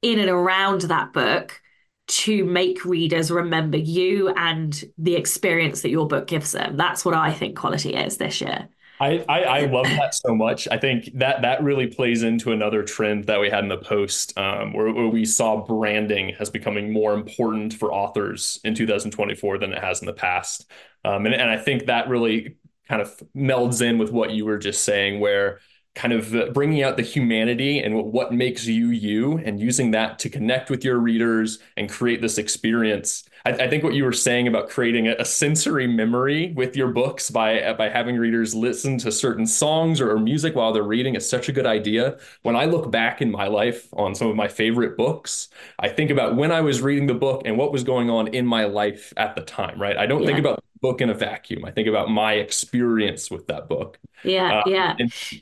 [0.01, 1.61] in and around that book
[2.07, 6.75] to make readers remember you and the experience that your book gives them.
[6.75, 8.67] That's what I think quality is this year.
[9.01, 10.67] I, I, I love that so much.
[10.69, 14.37] I think that that really plays into another trend that we had in the post,
[14.37, 19.71] um, where, where we saw branding as becoming more important for authors in 2024 than
[19.71, 20.69] it has in the past.
[21.05, 22.57] Um, and, and I think that really
[22.89, 25.59] kind of melds in with what you were just saying, where
[25.99, 30.29] kind of bringing out the humanity and what makes you you and using that to
[30.29, 34.47] connect with your readers and create this experience I, I, think what you were saying
[34.47, 39.11] about creating a, a, sensory memory with your books by by having readers listen to
[39.11, 42.17] certain songs or, or music while they're reading is such a good idea.
[42.41, 46.11] When I look back in my life on some of my favorite books, I think
[46.11, 49.13] about when I was reading the book and what was going on in my life
[49.17, 49.81] at the time.
[49.81, 49.97] Right?
[49.97, 50.27] I don't yeah.
[50.27, 51.65] think about the book in a vacuum.
[51.65, 53.99] I think about my experience with that book.
[54.23, 54.95] Yeah, uh, yeah.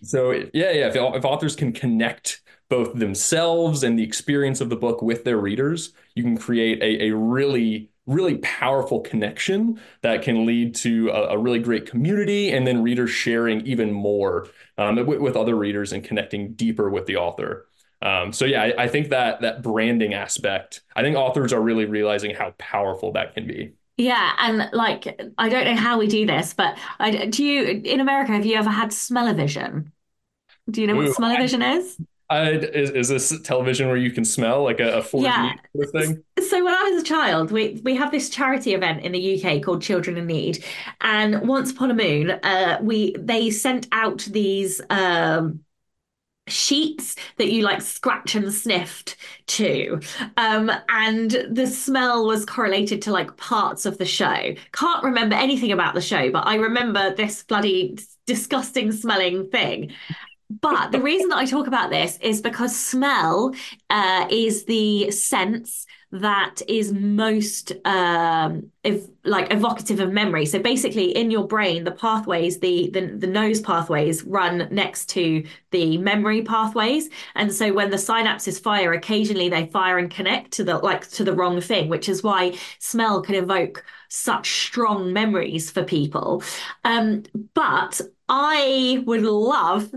[0.04, 0.88] so yeah, yeah.
[0.88, 5.38] If, if authors can connect both themselves and the experience of the book with their
[5.38, 11.36] readers, you can create a, a really really powerful connection that can lead to a,
[11.36, 14.48] a, really great community and then readers sharing even more
[14.78, 17.68] um, with, with, other readers and connecting deeper with the author.
[18.02, 21.86] Um, so yeah I, I, think that that branding aspect i think authors are really
[21.86, 23.74] realizing how powerful that can be.
[23.98, 28.00] Yeah and like i don't know how we do this but I, do you in
[28.00, 29.92] america have you ever had smell-o-vision?
[30.70, 31.98] Do you know Ooh, what smell-o-vision is
[32.30, 35.54] uh, is, is this television where you can smell like a, a 4D yeah.
[35.74, 36.24] sort of thing?
[36.46, 39.62] So when I was a child, we we have this charity event in the UK
[39.62, 40.64] called Children in Need,
[41.02, 44.82] and once upon a moon, uh, we they sent out these.
[44.90, 45.62] Um,
[46.50, 49.18] sheets that you like scratch and sniffed
[49.48, 50.00] to
[50.38, 55.74] um, and the smell was correlated to like parts of the show can't remember anything
[55.74, 59.92] about the show but i remember this bloody disgusting smelling thing
[60.50, 63.54] but the reason that I talk about this is because smell
[63.90, 70.46] uh, is the sense that is most um, ev- like evocative of memory.
[70.46, 75.44] So basically, in your brain, the pathways, the, the the nose pathways, run next to
[75.72, 80.64] the memory pathways, and so when the synapses fire, occasionally they fire and connect to
[80.64, 85.70] the like to the wrong thing, which is why smell can evoke such strong memories
[85.70, 86.42] for people.
[86.86, 87.24] Um,
[87.54, 88.00] but
[88.30, 89.90] I would love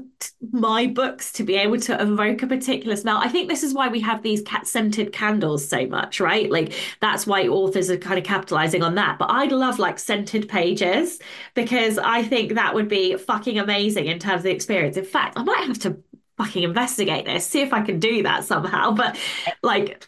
[0.53, 3.17] my books to be able to evoke a particular smell.
[3.17, 6.49] I think this is why we have these cat scented candles so much, right?
[6.49, 9.19] Like that's why authors are kind of capitalizing on that.
[9.19, 11.19] But I'd love like scented pages
[11.55, 14.97] because I think that would be fucking amazing in terms of the experience.
[14.97, 16.01] In fact, I might have to
[16.37, 18.93] fucking investigate this, see if I can do that somehow.
[18.93, 19.19] But
[19.65, 20.07] like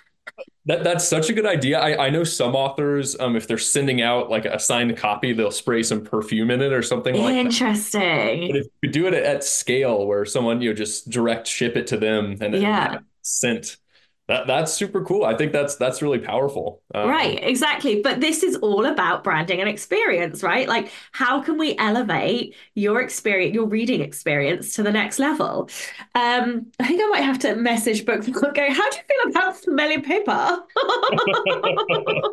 [0.67, 1.79] that that's such a good idea.
[1.79, 5.51] I, I know some authors, um, if they're sending out like a signed copy, they'll
[5.51, 8.01] spray some perfume in it or something like Interesting.
[8.01, 8.33] that.
[8.33, 8.49] Interesting.
[8.49, 11.89] But if you do it at scale where someone, you know, just direct ship it
[11.89, 12.99] to them and yeah.
[13.23, 13.77] scent
[14.29, 15.25] that that's super cool.
[15.25, 16.81] I think that's that's really powerful.
[16.95, 18.01] Um, right, exactly.
[18.03, 20.69] But this is all about branding and experience, right?
[20.69, 25.69] Like how can we elevate your experience, your reading experience to the next level?
[26.15, 29.57] Um, I think I might have to message book go, how do you feel about
[29.57, 30.59] smelling paper?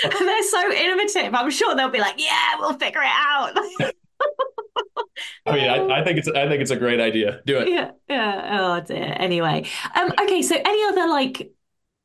[0.18, 1.34] They're so innovative.
[1.34, 3.56] I'm sure they'll be like, yeah, we'll figure it out.
[5.46, 7.40] I mean, I, I, think it's I think it's a great idea.
[7.46, 7.68] Do it.
[7.68, 7.90] Yeah.
[8.08, 8.58] Yeah.
[8.60, 9.16] Oh dear.
[9.18, 9.66] Anyway.
[9.94, 10.42] Um, okay.
[10.42, 11.52] So any other like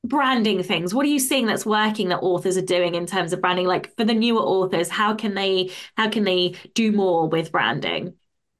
[0.03, 0.93] branding things?
[0.93, 3.67] What are you seeing that's working that authors are doing in terms of branding?
[3.67, 8.13] Like for the newer authors, how can they how can they do more with branding?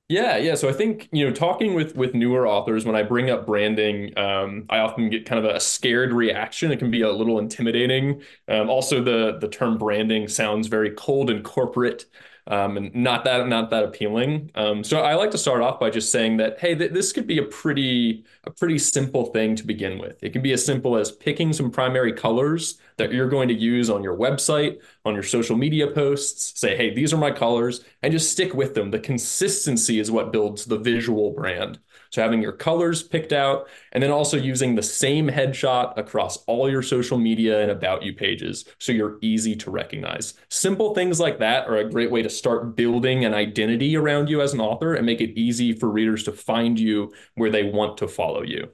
[0.08, 0.54] Yeah, yeah.
[0.54, 4.16] So I think you know, talking with with newer authors, when I bring up branding,
[4.18, 6.72] um, I often get kind of a scared reaction.
[6.72, 8.22] It can be a little intimidating.
[8.48, 12.06] Um, also, the the term branding sounds very cold and corporate
[12.48, 14.52] um, and not that not that appealing.
[14.56, 17.28] Um, so I like to start off by just saying that hey, th- this could
[17.28, 20.24] be a pretty a pretty simple thing to begin with.
[20.24, 23.90] It can be as simple as picking some primary colors that you're going to use
[23.90, 26.60] on your website, on your social media posts.
[26.60, 28.92] Say, hey, these are my colors, and just stick with them.
[28.92, 31.80] The consistency is what builds the visual brand.
[32.16, 36.70] So having your colors picked out and then also using the same headshot across all
[36.70, 40.34] your social media and about you pages so you're easy to recognize.
[40.50, 44.42] Simple things like that are a great way to start building an identity around you
[44.42, 47.98] as an author and make it easy for readers to find you where they want
[47.98, 48.70] to follow you.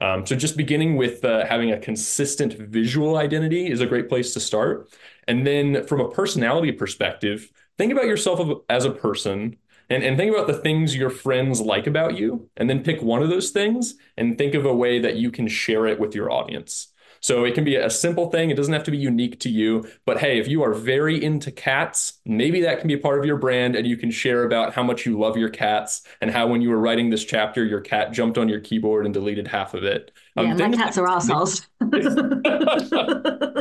[0.00, 4.32] Um, so just beginning with uh, having a consistent visual identity is a great place
[4.34, 4.88] to start.
[5.26, 9.56] And then from a personality perspective, think about yourself as a person
[9.90, 13.22] and, and think about the things your friends like about you, and then pick one
[13.22, 16.30] of those things and think of a way that you can share it with your
[16.30, 16.88] audience.
[17.24, 18.50] So it can be a simple thing.
[18.50, 19.88] It doesn't have to be unique to you.
[20.04, 23.24] But hey, if you are very into cats, maybe that can be a part of
[23.24, 26.46] your brand and you can share about how much you love your cats and how
[26.46, 29.72] when you were writing this chapter, your cat jumped on your keyboard and deleted half
[29.72, 30.10] of it.
[30.36, 31.66] Um, yeah, my cats are assholes.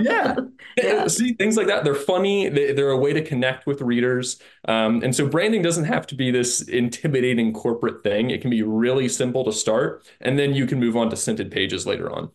[0.01, 0.35] yeah.
[0.77, 1.07] yeah.
[1.07, 1.85] See, things like that.
[1.85, 2.49] They're funny.
[2.49, 4.41] They, are a way to connect with readers.
[4.67, 8.29] Um, and so branding doesn't have to be this intimidating corporate thing.
[8.29, 10.03] It can be really simple to start.
[10.19, 12.29] And then you can move on to scented pages later on.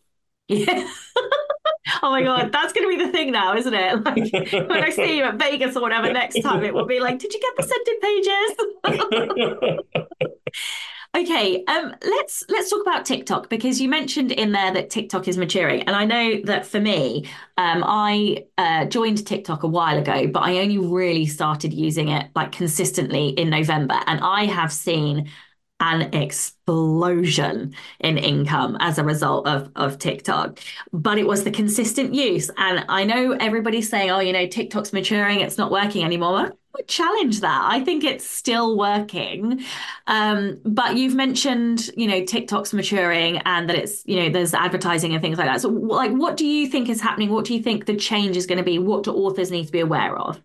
[0.49, 0.89] Yeah.
[2.01, 4.03] oh my god, that's going to be the thing now, isn't it?
[4.03, 7.19] Like when I see you at Vegas or whatever next time, it will be like,
[7.19, 8.01] "Did you get the scented
[9.71, 9.79] pages?"
[11.17, 15.37] Okay, um, let's let's talk about TikTok because you mentioned in there that TikTok is
[15.37, 17.25] maturing, and I know that for me,
[17.57, 22.27] um, I uh, joined TikTok a while ago, but I only really started using it
[22.35, 25.29] like consistently in November, and I have seen
[25.79, 30.59] an explosion in income as a result of, of TikTok.
[30.91, 32.49] But it was the consistent use.
[32.57, 36.77] And I know everybody's saying, oh, you know, TikTok's maturing, it's not working anymore I
[36.77, 37.61] would challenge that.
[37.63, 39.63] I think it's still working.
[40.05, 45.13] Um, but you've mentioned, you know, TikTok's maturing and that it's, you know, there's advertising
[45.13, 45.61] and things like that.
[45.61, 47.29] So, like, what do you think is happening?
[47.29, 48.77] What do you think the change is going to be?
[48.77, 50.41] What do authors need to be aware of?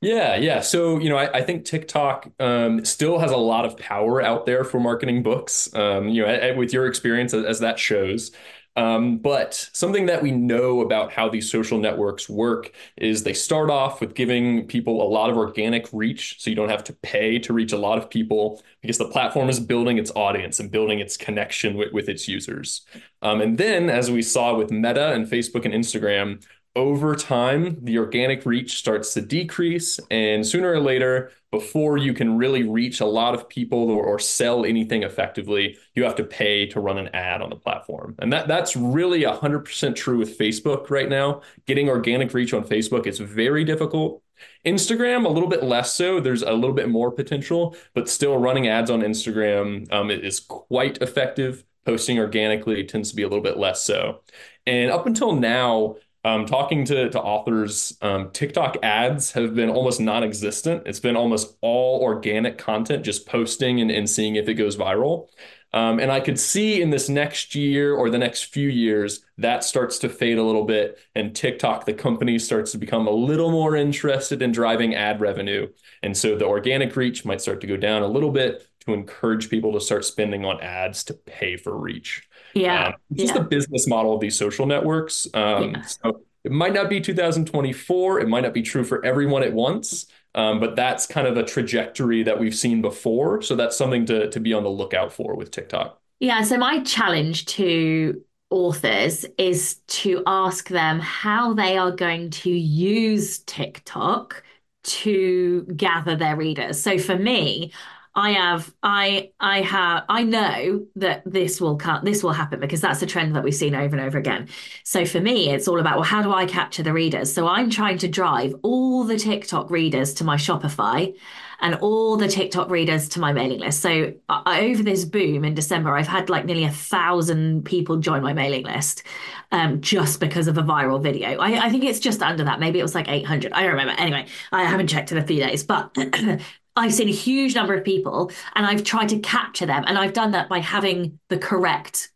[0.00, 0.60] Yeah, yeah.
[0.60, 4.44] So, you know, I, I think TikTok um, still has a lot of power out
[4.44, 5.72] there for marketing books.
[5.74, 8.30] Um, you know, with your experience as, as that shows.
[8.76, 13.70] Um, but something that we know about how these social networks work is they start
[13.70, 16.42] off with giving people a lot of organic reach.
[16.42, 19.48] So you don't have to pay to reach a lot of people because the platform
[19.48, 22.84] is building its audience and building its connection with, with its users.
[23.22, 26.44] Um, and then, as we saw with Meta and Facebook and Instagram,
[26.76, 30.00] over time, the organic reach starts to decrease.
[30.10, 34.18] And sooner or later, before you can really reach a lot of people or, or,
[34.18, 38.16] sell anything effectively, you have to pay to run an ad on the platform.
[38.18, 41.42] And that, that's really 100% true with Facebook right now.
[41.66, 44.20] Getting organic reach on Facebook is very difficult.
[44.66, 46.18] Instagram, a little bit less so.
[46.18, 50.98] There's a little bit more potential, but still running ads on Instagram um, is quite
[50.98, 51.64] effective.
[51.86, 54.22] Posting organically tends to be a little bit less so.
[54.66, 60.00] And up until now, um, talking to, to authors, um, TikTok ads have been almost
[60.00, 60.84] non existent.
[60.86, 65.28] It's been almost all organic content, just posting and, and seeing if it goes viral.
[65.74, 69.64] Um, and I could see in this next year or the next few years that
[69.64, 73.50] starts to fade a little bit, and TikTok, the company, starts to become a little
[73.50, 75.68] more interested in driving ad revenue.
[76.02, 79.50] And so the organic reach might start to go down a little bit to encourage
[79.50, 82.28] people to start spending on ads to pay for reach.
[82.54, 82.86] Yeah.
[82.88, 83.42] Um, it's just yeah.
[83.42, 85.26] the business model of these social networks.
[85.34, 85.82] Um, yeah.
[85.82, 88.20] So it might not be 2024.
[88.20, 90.06] It might not be true for everyone at once.
[90.34, 93.40] Um, but that's kind of a trajectory that we've seen before.
[93.40, 96.00] So that's something to, to be on the lookout for with TikTok.
[96.18, 96.42] Yeah.
[96.42, 103.40] So my challenge to authors is to ask them how they are going to use
[103.40, 104.42] TikTok
[104.84, 106.80] to gather their readers.
[106.80, 107.72] So for me,
[108.16, 112.80] I have I I have I know that this will cut this will happen because
[112.80, 114.48] that's a trend that we've seen over and over again.
[114.84, 117.32] So for me, it's all about well, how do I capture the readers?
[117.32, 121.14] So I'm trying to drive all the TikTok readers to my Shopify
[121.60, 123.80] and all the TikTok readers to my mailing list.
[123.80, 128.22] So uh, over this boom in December, I've had like nearly a thousand people join
[128.22, 129.02] my mailing list
[129.50, 131.38] um, just because of a viral video.
[131.38, 132.60] I, I, think it's just under that.
[132.60, 133.52] Maybe it was like 800.
[133.52, 133.94] I don't remember.
[133.98, 135.96] Anyway, I haven't checked in a few days, but
[136.76, 139.84] I've seen a huge number of people and I've tried to capture them.
[139.86, 142.10] And I've done that by having the correct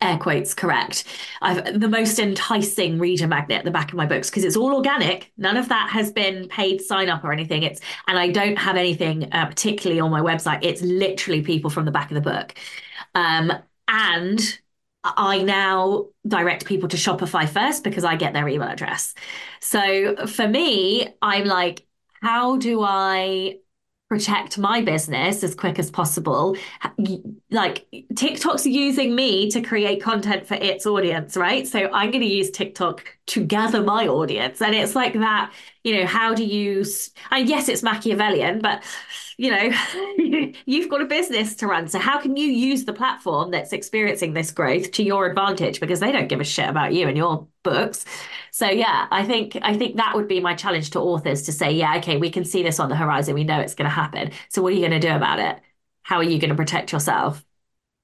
[0.00, 1.04] air quotes correct.
[1.40, 4.74] I've the most enticing reader magnet at the back of my books because it's all
[4.74, 5.32] organic.
[5.36, 7.62] None of that has been paid sign up or anything.
[7.62, 10.60] It's and I don't have anything uh, particularly on my website.
[10.62, 12.54] It's literally people from the back of the book.
[13.14, 13.52] Um,
[13.88, 14.58] and
[15.04, 19.14] I now direct people to Shopify first because I get their email address.
[19.60, 21.86] So for me, I'm like,
[22.22, 23.58] how do I
[24.08, 26.56] protect my business as quick as possible.
[27.50, 31.66] Like TikTok's using me to create content for its audience, right?
[31.66, 34.60] So I'm going to use TikTok to gather my audience.
[34.60, 35.52] And it's like that,
[35.82, 36.84] you know, how do you,
[37.30, 38.82] and yes, it's Machiavellian, but
[39.36, 41.88] you know, you've got a business to run.
[41.88, 45.80] So how can you use the platform that's experiencing this growth to your advantage?
[45.80, 48.04] Because they don't give a shit about you and your books.
[48.50, 51.72] So yeah, I think I think that would be my challenge to authors to say,
[51.72, 53.34] yeah, okay, we can see this on the horizon.
[53.34, 54.30] We know it's going to happen.
[54.48, 55.60] So what are you going to do about it?
[56.02, 57.44] How are you going to protect yourself?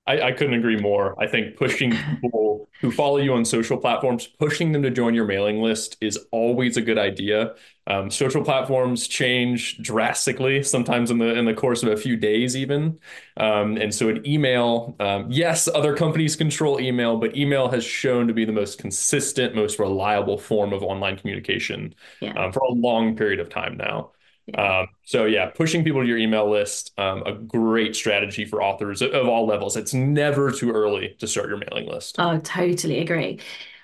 [0.06, 1.20] I, I couldn't agree more.
[1.22, 5.26] I think pushing people who follow you on social platforms, pushing them to join your
[5.26, 7.54] mailing list is always a good idea.
[7.90, 12.56] Um, social platforms change drastically, sometimes in the in the course of a few days,
[12.56, 13.00] even.
[13.36, 18.28] Um, and so, an email, um, yes, other companies control email, but email has shown
[18.28, 22.32] to be the most consistent, most reliable form of online communication yeah.
[22.34, 24.12] Um, for a long period of time now.
[24.54, 29.02] Um, so yeah, pushing people to your email list, um, a great strategy for authors
[29.02, 29.76] of, of all levels.
[29.76, 32.16] It's never too early to start your mailing list.
[32.18, 33.40] Oh, totally agree.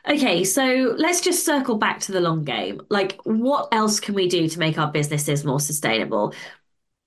[0.08, 2.80] Okay, so let's just circle back to the long game.
[2.90, 6.32] Like, what else can we do to make our businesses more sustainable?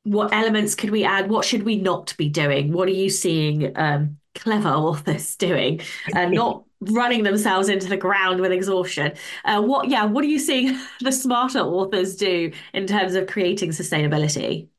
[0.04, 1.30] What elements could we add?
[1.30, 2.74] What should we not be doing?
[2.74, 5.82] What are you seeing um, clever authors doing?
[6.14, 9.14] Uh, not running themselves into the ground with exhaustion.
[9.46, 13.72] Uh, what, yeah, what are you seeing the smarter authors do in terms of creating
[13.72, 14.70] sustainability?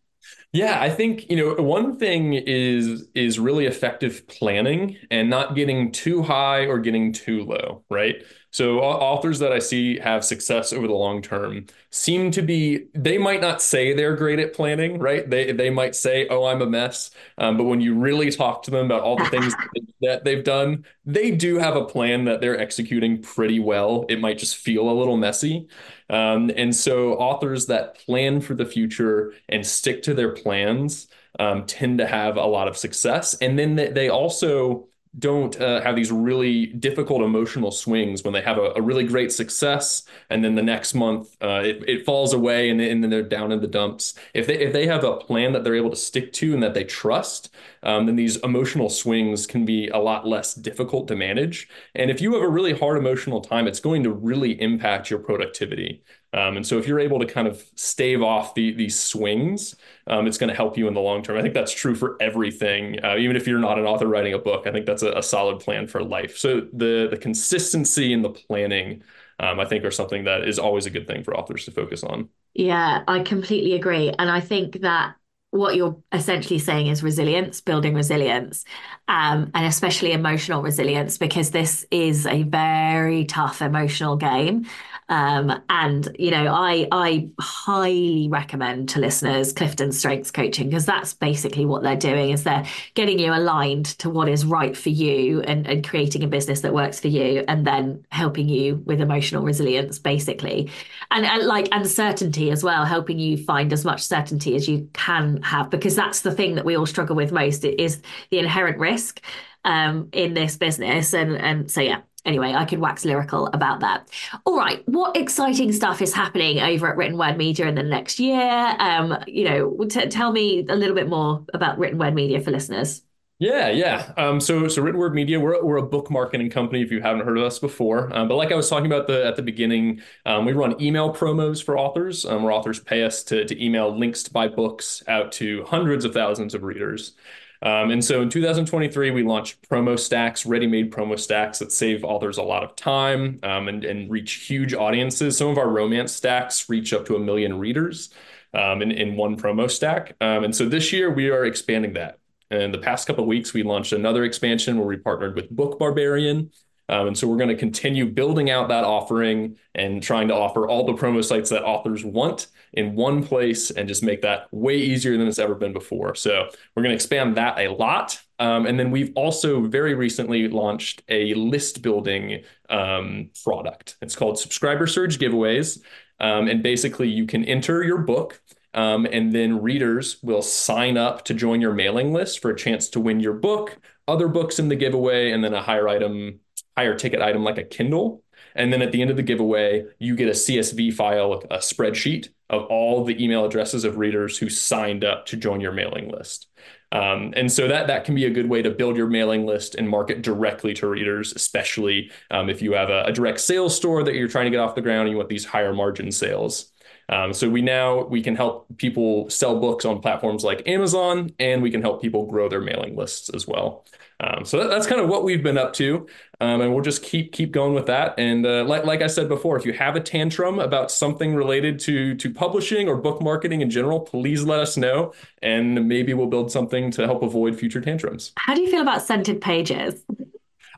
[0.53, 5.93] Yeah, I think, you know, one thing is is really effective planning and not getting
[5.93, 8.25] too high or getting too low, right?
[8.51, 13.17] So authors that I see have success over the long term seem to be they
[13.17, 15.29] might not say they're great at planning, right?
[15.31, 18.73] They they might say, "Oh, I'm a mess," um, but when you really talk to
[18.73, 19.55] them about all the things
[20.01, 24.05] that they've done, they do have a plan that they're executing pretty well.
[24.09, 25.69] It might just feel a little messy.
[26.11, 31.07] Um, and so authors that plan for the future and stick to their plans
[31.39, 33.35] um, tend to have a lot of success.
[33.35, 34.89] And then they also
[35.19, 39.33] don't uh, have these really difficult emotional swings when they have a, a, really great
[39.33, 43.23] success and then the next month uh, it, it falls away and, and, then they're
[43.23, 44.15] down in the dumps.
[44.35, 46.75] If they if they have a plan that they're able to stick to and that
[46.75, 47.53] they trust
[47.83, 51.69] um, then these emotional swings can be a lot less difficult to manage.
[51.97, 55.19] And if you have a really hard emotional time it's going to really impact your
[55.19, 59.75] productivity um, and so if you're able to kind of stave off the, these swings,
[60.07, 61.37] um, it's going to help you in the long term.
[61.37, 63.05] I think that's true for everything.
[63.05, 65.23] Uh, even if you're not an author writing a book, I think that's a, a
[65.23, 66.39] solid plan for life.
[66.39, 69.03] So the the consistency and the planning,
[69.41, 72.05] um, I think, are something that is always a good thing for authors to focus
[72.05, 72.29] on.
[72.55, 75.17] Yeah, I completely agree, and I think that
[75.51, 78.65] what you're essentially saying is resilience, building resilience,
[79.09, 84.67] um, and especially emotional resilience, because this is a very tough emotional game.
[85.09, 91.15] Um, and you know, I I highly recommend to listeners Clifton Strengths Coaching because that's
[91.15, 95.41] basically what they're doing is they're getting you aligned to what is right for you
[95.41, 99.43] and, and creating a business that works for you, and then helping you with emotional
[99.43, 100.71] resilience, basically,
[101.11, 105.40] and, and like uncertainty as well, helping you find as much certainty as you can
[105.43, 109.21] have because that's the thing that we all struggle with most is the inherent risk
[109.65, 114.09] um, in this business, and and so yeah anyway, I could wax lyrical about that.
[114.45, 118.19] All right, what exciting stuff is happening over at Written Word Media in the next
[118.21, 118.77] year?
[118.79, 122.51] Um, you know, t- tell me a little bit more about Written Word Media for
[122.51, 123.03] listeners.
[123.41, 124.13] Yeah, yeah.
[124.19, 126.83] Um, so, so Written Word Media, we're, we're a book marketing company.
[126.83, 129.25] If you haven't heard of us before, um, but like I was talking about the
[129.27, 133.25] at the beginning, um, we run email promos for authors, um, where authors pay us
[133.25, 137.15] to to email links to buy books out to hundreds of thousands of readers.
[137.63, 142.37] Um, and so in 2023, we launched promo stacks, ready-made promo stacks that save authors
[142.39, 145.37] a lot of time um, and, and reach huge audiences.
[145.37, 148.11] Some of our romance stacks reach up to a million readers
[148.55, 150.17] um, in, in one promo stack.
[150.23, 152.20] Um, and so this year we are expanding that.
[152.51, 155.79] And the past couple of weeks, we launched another expansion where we partnered with Book
[155.79, 156.51] Barbarian.
[156.89, 160.67] Um, and so we're going to continue building out that offering and trying to offer
[160.67, 164.77] all the promo sites that authors want in one place and just make that way
[164.77, 166.17] easier than it's ever been before.
[166.17, 168.21] So we're going to expand that a lot.
[168.41, 173.97] Um, and then we've also very recently launched a list building um, product.
[174.03, 175.81] It's called Subscriber Surge Giveaways.
[176.19, 178.43] Um, and basically, you can enter your book.
[178.73, 182.89] Um, and then readers will sign up to join your mailing list for a chance
[182.91, 186.41] to win your book, other books in the giveaway, and then a higher item,
[186.77, 188.23] higher ticket item like a Kindle.
[188.55, 192.29] And then at the end of the giveaway, you get a CSV file, a spreadsheet
[192.49, 196.49] of all the email addresses of readers who signed up to join your mailing list.
[196.93, 199.77] Um, and so that that can be a good way to build your mailing list
[199.77, 204.03] and market directly to readers, especially um, if you have a, a, direct sales store
[204.03, 206.73] that you're trying to get off the ground and you want these higher margin sales.
[207.11, 211.61] Um, so we now we can help people sell books on platforms like Amazon, and
[211.61, 213.85] we can help people grow their mailing lists as well.
[214.21, 216.07] Um, so that, that's kind of what we've been up to,
[216.41, 218.15] um, and we'll just keep keep going with that.
[218.17, 221.81] And uh, like like I said before, if you have a tantrum about something related
[221.81, 226.29] to to publishing or book marketing in general, please let us know, and maybe we'll
[226.29, 228.33] build something to help avoid future tantrums.
[228.37, 230.05] How do you feel about scented pages?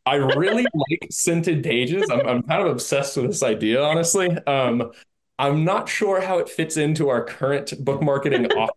[0.06, 2.10] I really like scented pages.
[2.10, 4.30] I'm, I'm kind of obsessed with this idea, honestly.
[4.46, 4.90] Um,
[5.43, 8.72] I'm not sure how it fits into our current book marketing offer.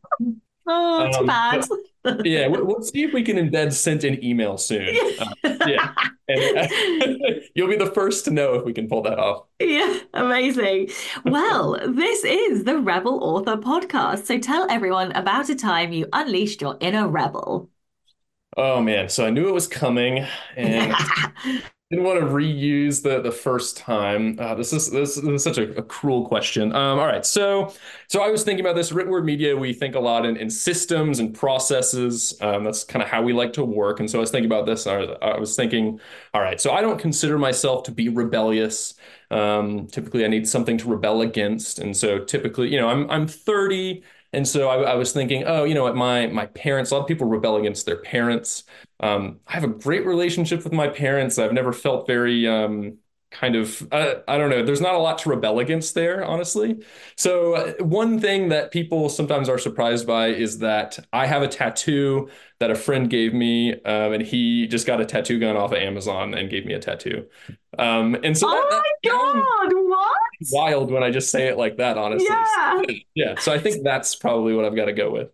[0.67, 1.63] Oh, too um, bad.
[2.01, 4.95] But, yeah, we'll, we'll, see if we can embed scent in email soon.
[5.43, 5.93] Uh, yeah,
[6.27, 6.67] and uh,
[7.55, 9.45] you'll be the first to know if we can pull that off.
[9.59, 10.89] Yeah, amazing.
[11.23, 14.25] Well, this is the Rebel Author Podcast.
[14.25, 17.69] So tell everyone about a time you unleashed your inner rebel.
[18.57, 20.95] Oh man, so I knew it was coming, and
[21.91, 24.37] didn't want to reuse the the first time.
[24.39, 26.73] Uh, this is this, is such a, a cruel question.
[26.75, 27.71] Um, all right, so
[28.07, 29.55] so I was thinking about this written word media.
[29.55, 32.35] We think a lot in, in systems and processes.
[32.41, 33.99] Um, that's kind of how we like to work.
[33.99, 34.87] And so I was thinking about this.
[34.87, 35.99] I was, I was thinking,
[36.33, 38.95] all right, so I don't consider myself to be rebellious.
[39.29, 43.27] Um, typically, I need something to rebel against, and so typically, you know, I'm I'm
[43.27, 44.03] 30.
[44.35, 47.01] And so I, I, was thinking, oh, you know what, my my parents, a lot
[47.01, 48.63] of people rebel against their parents.
[48.99, 51.39] Um, I have a great relationship with my parents.
[51.39, 52.97] I've never felt very um,
[53.31, 54.63] kind of uh, I don't know.
[54.63, 56.83] There's not a lot to rebel against there, honestly.
[57.17, 61.47] So uh, one thing that people sometimes are surprised by is that I have a
[61.47, 62.29] tattoo
[62.59, 65.77] that a friend gave me, um, and he just got a tattoo gun off of
[65.77, 67.25] Amazon and gave me a tattoo.
[67.77, 70.14] Um, and so oh that, my god, what?
[70.51, 72.27] Wild when I just say it like that, honestly.
[72.29, 72.81] Yeah.
[73.15, 73.39] yeah.
[73.39, 75.29] So I think that's probably what I've got to go with.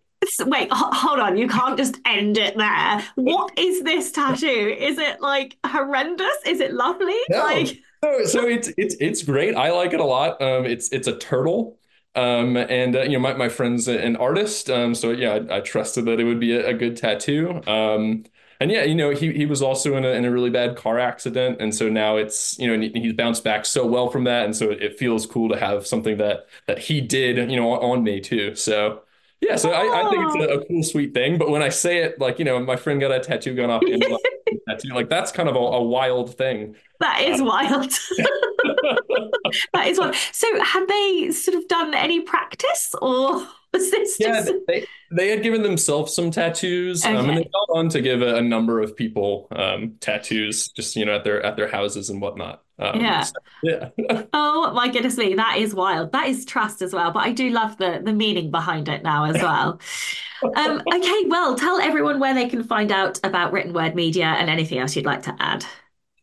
[0.46, 1.36] Wait, hold on.
[1.36, 3.04] You can't just end it there.
[3.16, 4.46] What is this tattoo?
[4.78, 6.36] Is it like horrendous?
[6.46, 7.18] Is it lovely?
[7.28, 7.38] No.
[7.38, 9.54] Like so, so it's it's it's great.
[9.54, 10.40] I like it a lot.
[10.40, 11.78] Um, it's it's a turtle.
[12.14, 14.68] Um, and uh, you know, my, my friend's an artist.
[14.68, 17.60] Um, so yeah, I, I trusted that it would be a, a good tattoo.
[17.66, 18.24] Um,
[18.62, 21.00] and yeah, you know, he he was also in a in a really bad car
[21.00, 24.54] accident, and so now it's you know he's bounced back so well from that, and
[24.54, 28.20] so it, feels cool to have something that that he did, you know, on, me
[28.20, 28.54] too.
[28.54, 29.02] So
[29.40, 31.38] yeah, so I, I think it's a, a, cool, sweet thing.
[31.38, 33.82] But when I say it, like, you know, my friend got a tattoo gun off
[33.82, 34.18] Amazon
[34.68, 36.76] tattoo, like that's kind of a, a wild thing.
[37.00, 37.90] That is um, wild.
[39.74, 40.14] that is wild.
[40.14, 44.20] So had they sort of done any practice or just...
[44.20, 47.04] Yeah, they, they had given themselves some tattoos.
[47.04, 47.14] Okay.
[47.14, 50.96] Um, and they gone on to give a, a number of people um, tattoos just,
[50.96, 52.62] you know, at their at their houses and whatnot.
[52.78, 53.22] Um, yeah.
[53.22, 53.90] So, yeah.
[54.32, 56.12] oh my goodness me, that is wild.
[56.12, 57.10] That is trust as well.
[57.12, 59.80] But I do love the the meaning behind it now as well.
[60.56, 64.48] um, okay, well, tell everyone where they can find out about written word media and
[64.50, 65.64] anything else you'd like to add.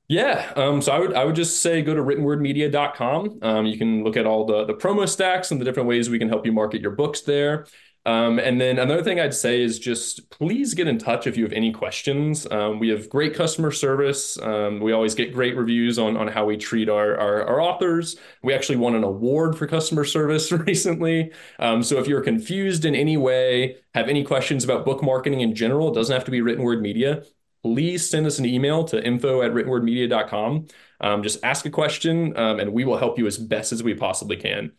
[0.09, 3.39] Yeah, um, so I would I would just say go to writtenwordmedia.com.
[3.43, 6.17] Um, you can look at all the the promo stacks and the different ways we
[6.17, 7.67] can help you market your books there.
[8.07, 11.43] Um, and then another thing I'd say is just please get in touch if you
[11.43, 12.47] have any questions.
[12.49, 14.39] Um, we have great customer service.
[14.41, 18.15] Um, we always get great reviews on, on how we treat our, our, our authors.
[18.41, 21.33] We actually won an award for customer service recently.
[21.59, 25.53] Um, so if you're confused in any way, have any questions about book marketing in
[25.53, 27.23] general, it doesn't have to be written word media.
[27.63, 30.67] Please send us an email to info at writtenwordmedia.com.
[31.01, 33.93] Um, just ask a question um, and we will help you as best as we
[33.93, 34.71] possibly can.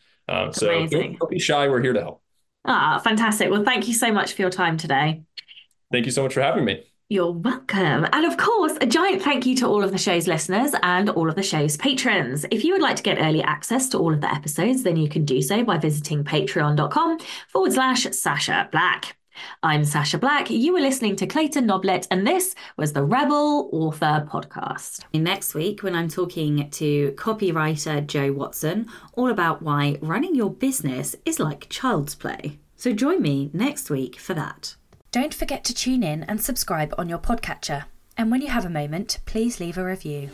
[0.53, 1.69] so don't, don't be shy.
[1.69, 2.23] We're here to help.
[2.65, 3.51] Ah, fantastic.
[3.51, 5.23] Well, thank you so much for your time today.
[5.93, 6.85] Thank you so much for having me.
[7.09, 8.07] You're welcome.
[8.13, 11.29] And of course, a giant thank you to all of the show's listeners and all
[11.29, 12.47] of the show's patrons.
[12.53, 15.09] If you would like to get early access to all of the episodes, then you
[15.09, 19.17] can do so by visiting patreon.com forward slash Sasha Black.
[19.63, 20.51] I'm Sasha Black.
[20.51, 25.05] You were listening to Clayton Noblit, and this was the Rebel Author Podcast.
[25.13, 31.17] Next week, when I'm talking to copywriter Joe Watson, all about why running your business
[31.25, 32.59] is like child's play.
[32.77, 34.77] So join me next week for that.
[35.13, 37.85] Don't forget to tune in and subscribe on your podcatcher.
[38.17, 40.31] And when you have a moment, please leave a review.